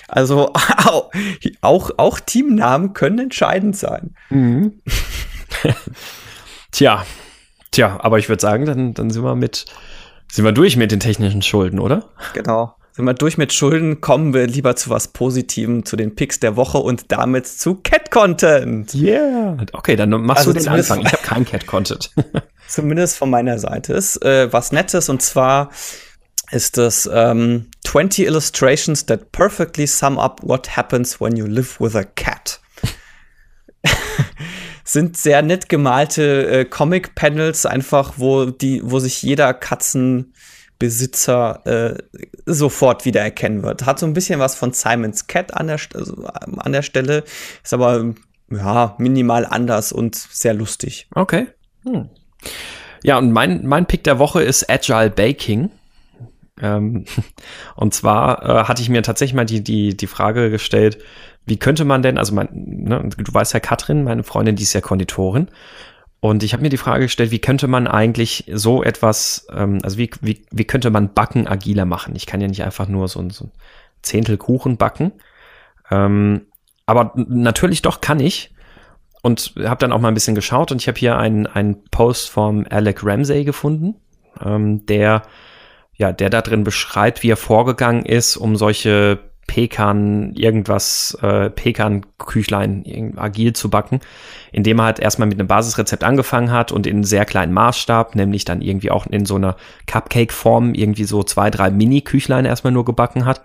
[0.06, 0.52] Also
[1.62, 4.14] auch, auch Teamnamen können entscheidend sein.
[4.28, 4.82] Mhm.
[6.72, 7.04] Tja,
[7.70, 9.66] tja, aber ich würde sagen, dann, dann sind wir mit,
[10.30, 12.08] sind wir durch mit den technischen Schulden, oder?
[12.32, 16.40] Genau sind wir durch mit Schulden, kommen wir lieber zu was Positivem, zu den Picks
[16.40, 18.95] der Woche und damit zu Cat-Content.
[18.95, 19.57] Yeah.
[19.72, 21.01] Okay, dann machst also du den Anfang.
[21.01, 22.11] Ich habe kein Cat-Content.
[22.68, 25.70] zumindest von meiner Seite ist äh, was Nettes und zwar
[26.51, 31.97] ist es ähm, 20 Illustrations that perfectly sum up what happens when you live with
[31.97, 32.61] a cat.
[34.84, 40.34] sind sehr nett gemalte äh, Comic-Panels, einfach, wo die, wo sich jeder Katzen
[40.83, 42.03] Besitzer äh,
[42.45, 43.87] sofort wiedererkennen wird.
[43.87, 47.22] Hat so ein bisschen was von Simon's Cat an der, also, an der Stelle,
[47.62, 48.14] ist aber
[48.51, 51.07] ja minimal anders und sehr lustig.
[51.14, 51.47] Okay.
[51.85, 52.09] Hm.
[53.05, 55.70] Ja, und mein, mein Pick der Woche ist Agile Baking.
[56.61, 57.05] Ähm,
[57.76, 60.99] und zwar äh, hatte ich mir tatsächlich mal die, die, die Frage gestellt,
[61.47, 64.72] wie könnte man denn, also mein, ne, du weißt ja, Katrin, meine Freundin, die ist
[64.72, 65.47] ja Konditorin.
[66.24, 69.98] Und ich habe mir die Frage gestellt, wie könnte man eigentlich so etwas, ähm, also
[69.98, 72.14] wie, wie, wie könnte man Backen agiler machen?
[72.14, 73.50] Ich kann ja nicht einfach nur so so ein
[74.02, 75.10] Zehntel Kuchen backen.
[75.90, 76.42] Ähm,
[76.86, 78.54] aber natürlich doch kann ich.
[79.22, 82.30] Und habe dann auch mal ein bisschen geschaut und ich habe hier einen, einen Post
[82.30, 83.96] vom Alec Ramsey gefunden,
[84.40, 85.22] ähm, der
[85.94, 93.14] ja, der da drin beschreibt, wie er vorgegangen ist, um solche Pekan, irgendwas, äh, Pekan-Küchlein
[93.16, 94.01] agil zu backen,
[94.53, 98.45] indem er halt erstmal mit einem Basisrezept angefangen hat und in sehr kleinen Maßstab, nämlich
[98.45, 103.24] dann irgendwie auch in so einer Cupcake-Form irgendwie so zwei, drei Mini-Küchlein erstmal nur gebacken
[103.24, 103.43] hat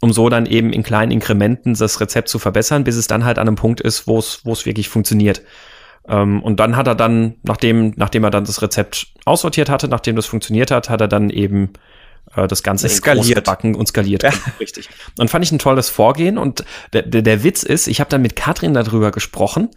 [0.00, 3.38] um so dann eben in kleinen Inkrementen das Rezept zu verbessern, bis es dann halt
[3.38, 5.42] an einem Punkt ist, wo es, wo es wirklich funktioniert.
[6.08, 10.16] Ähm, und dann hat er dann, nachdem, nachdem er dann das Rezept aussortiert hatte, nachdem
[10.16, 11.74] das funktioniert hat, hat er dann eben
[12.34, 13.44] äh, das Ganze skaliert.
[13.44, 14.22] backen und skaliert.
[14.22, 14.30] Ja.
[14.58, 14.88] Richtig.
[15.18, 16.38] Und fand ich ein tolles Vorgehen.
[16.38, 19.70] Und der, der, der Witz ist, ich habe dann mit Katrin darüber gesprochen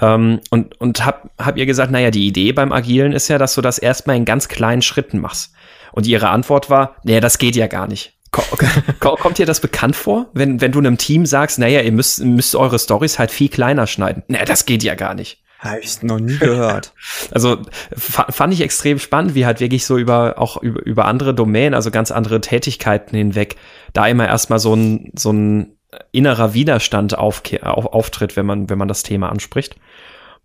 [0.00, 3.54] ähm, und, und hab, hab ihr gesagt, naja, die Idee beim Agilen ist ja, dass
[3.54, 5.52] du das erstmal in ganz kleinen Schritten machst.
[5.92, 8.14] Und ihre Antwort war, naja, das geht ja gar nicht.
[9.00, 12.54] Kommt dir das bekannt vor, wenn, wenn du einem Team sagst, naja, ihr müsst, müsst
[12.54, 14.22] eure Stories halt viel kleiner schneiden?
[14.28, 15.42] Naja, das geht ja gar nicht.
[15.60, 16.94] Habe ich noch nie gehört.
[17.32, 17.58] Also
[17.94, 21.90] fand ich extrem spannend, wie halt wirklich so über auch über, über andere Domänen, also
[21.90, 23.56] ganz andere Tätigkeiten hinweg,
[23.92, 25.76] da immer erstmal so ein so ein
[26.12, 29.76] innerer Widerstand auf, auf, auftritt, wenn man wenn man das Thema anspricht.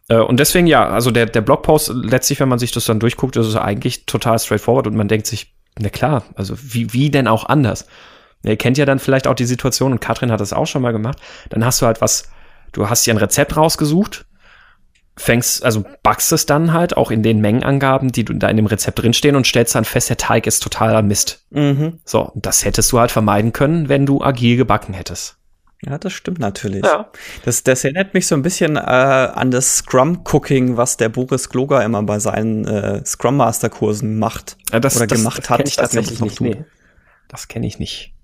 [0.10, 3.38] Äh, und deswegen ja, also der der Blogpost letztlich, wenn man sich das dann durchguckt,
[3.38, 7.28] ist es eigentlich total straightforward und man denkt sich, na klar, also wie wie denn
[7.28, 7.88] auch anders?
[8.44, 10.92] Ihr kennt ja dann vielleicht auch die Situation und Katrin hat das auch schon mal
[10.92, 11.20] gemacht.
[11.50, 12.30] Dann hast du halt was,
[12.74, 14.26] du hast dir ein Rezept rausgesucht
[15.18, 18.66] fängst, also backst es dann halt auch in den Mengenangaben, die du da in dem
[18.66, 21.46] Rezept drinstehen und stellst dann fest, der Teig ist totaler Mist.
[21.52, 22.00] Mhm.
[22.04, 25.38] So, das hättest du halt vermeiden können, wenn du agil gebacken hättest.
[25.86, 26.84] Ja, das stimmt natürlich.
[26.84, 27.12] Ja.
[27.44, 31.84] Das, das erinnert mich so ein bisschen äh, an das Scrum-Cooking, was der Boris Gloger
[31.84, 34.58] immer bei seinen äh, Scrum Master-Kursen macht.
[34.72, 35.68] Ja, das, oder das, gemacht das hat.
[35.68, 36.42] Ich tatsächlich nicht.
[36.42, 36.66] Nee.
[37.28, 38.15] Das kenne ich nicht.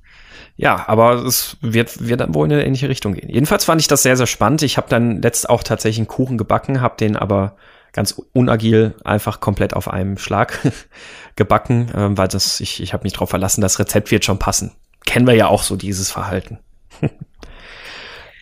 [0.56, 3.30] Ja, aber es wird, wird dann wohl in eine ähnliche Richtung gehen.
[3.30, 4.62] Jedenfalls fand ich das sehr, sehr spannend.
[4.62, 7.56] Ich habe dann letzt auch tatsächlich einen Kuchen gebacken, habe den aber
[7.94, 10.60] ganz unagil einfach komplett auf einem Schlag
[11.36, 14.74] gebacken, äh, weil das, ich, ich habe mich darauf verlassen, das Rezept wird schon passen.
[15.06, 16.60] Kennen wir ja auch so dieses Verhalten.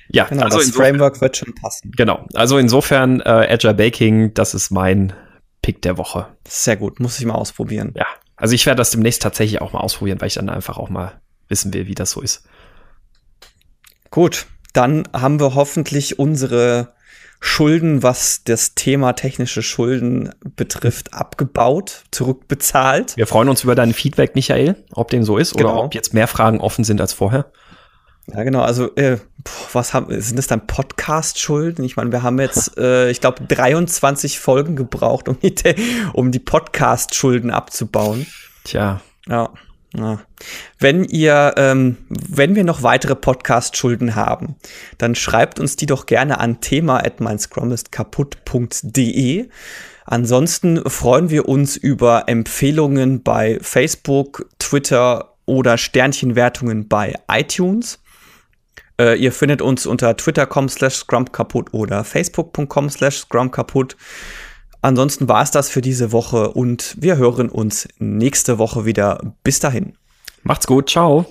[0.10, 1.92] ja, genau, also das Framework wird schon passen.
[1.96, 5.14] Genau, also insofern äh, Agile Baking, das ist mein
[5.62, 6.28] Pick der Woche.
[6.48, 7.94] Sehr gut, muss ich mal ausprobieren.
[7.96, 10.90] Ja, also ich werde das demnächst tatsächlich auch mal ausprobieren, weil ich dann einfach auch
[10.90, 11.20] mal
[11.50, 12.44] wissen wir, wie das so ist.
[14.10, 16.94] Gut, dann haben wir hoffentlich unsere
[17.42, 23.16] Schulden, was das Thema technische Schulden betrifft, abgebaut, zurückbezahlt.
[23.16, 25.72] Wir freuen uns über dein Feedback, Michael, ob dem so ist genau.
[25.72, 27.52] oder ob jetzt mehr Fragen offen sind als vorher.
[28.28, 28.62] Ja, genau.
[28.62, 29.18] Also, äh,
[29.74, 31.84] was haben, sind das dann Podcast-Schulden?
[31.84, 35.56] Ich meine, wir haben jetzt, äh, ich glaube, 23 Folgen gebraucht, um die,
[36.14, 38.28] um die Podcast-Schulden abzubauen.
[38.66, 39.02] Tja.
[39.28, 39.50] Ja.
[39.96, 40.22] Ja.
[40.78, 44.56] Wenn ihr, ähm, wenn wir noch weitere Podcast-Schulden haben,
[44.98, 47.18] dann schreibt uns die doch gerne an thema at
[47.92, 49.50] kaputt.de.
[50.06, 58.00] Ansonsten freuen wir uns über Empfehlungen bei Facebook, Twitter oder Sternchenwertungen bei iTunes.
[59.00, 63.96] Äh, ihr findet uns unter twitter.com slash scrumkaputt oder facebook.com slash scrumkaputt.
[64.82, 69.34] Ansonsten war es das für diese Woche und wir hören uns nächste Woche wieder.
[69.44, 69.94] Bis dahin.
[70.44, 70.90] Macht's gut.
[70.90, 71.26] Ciao.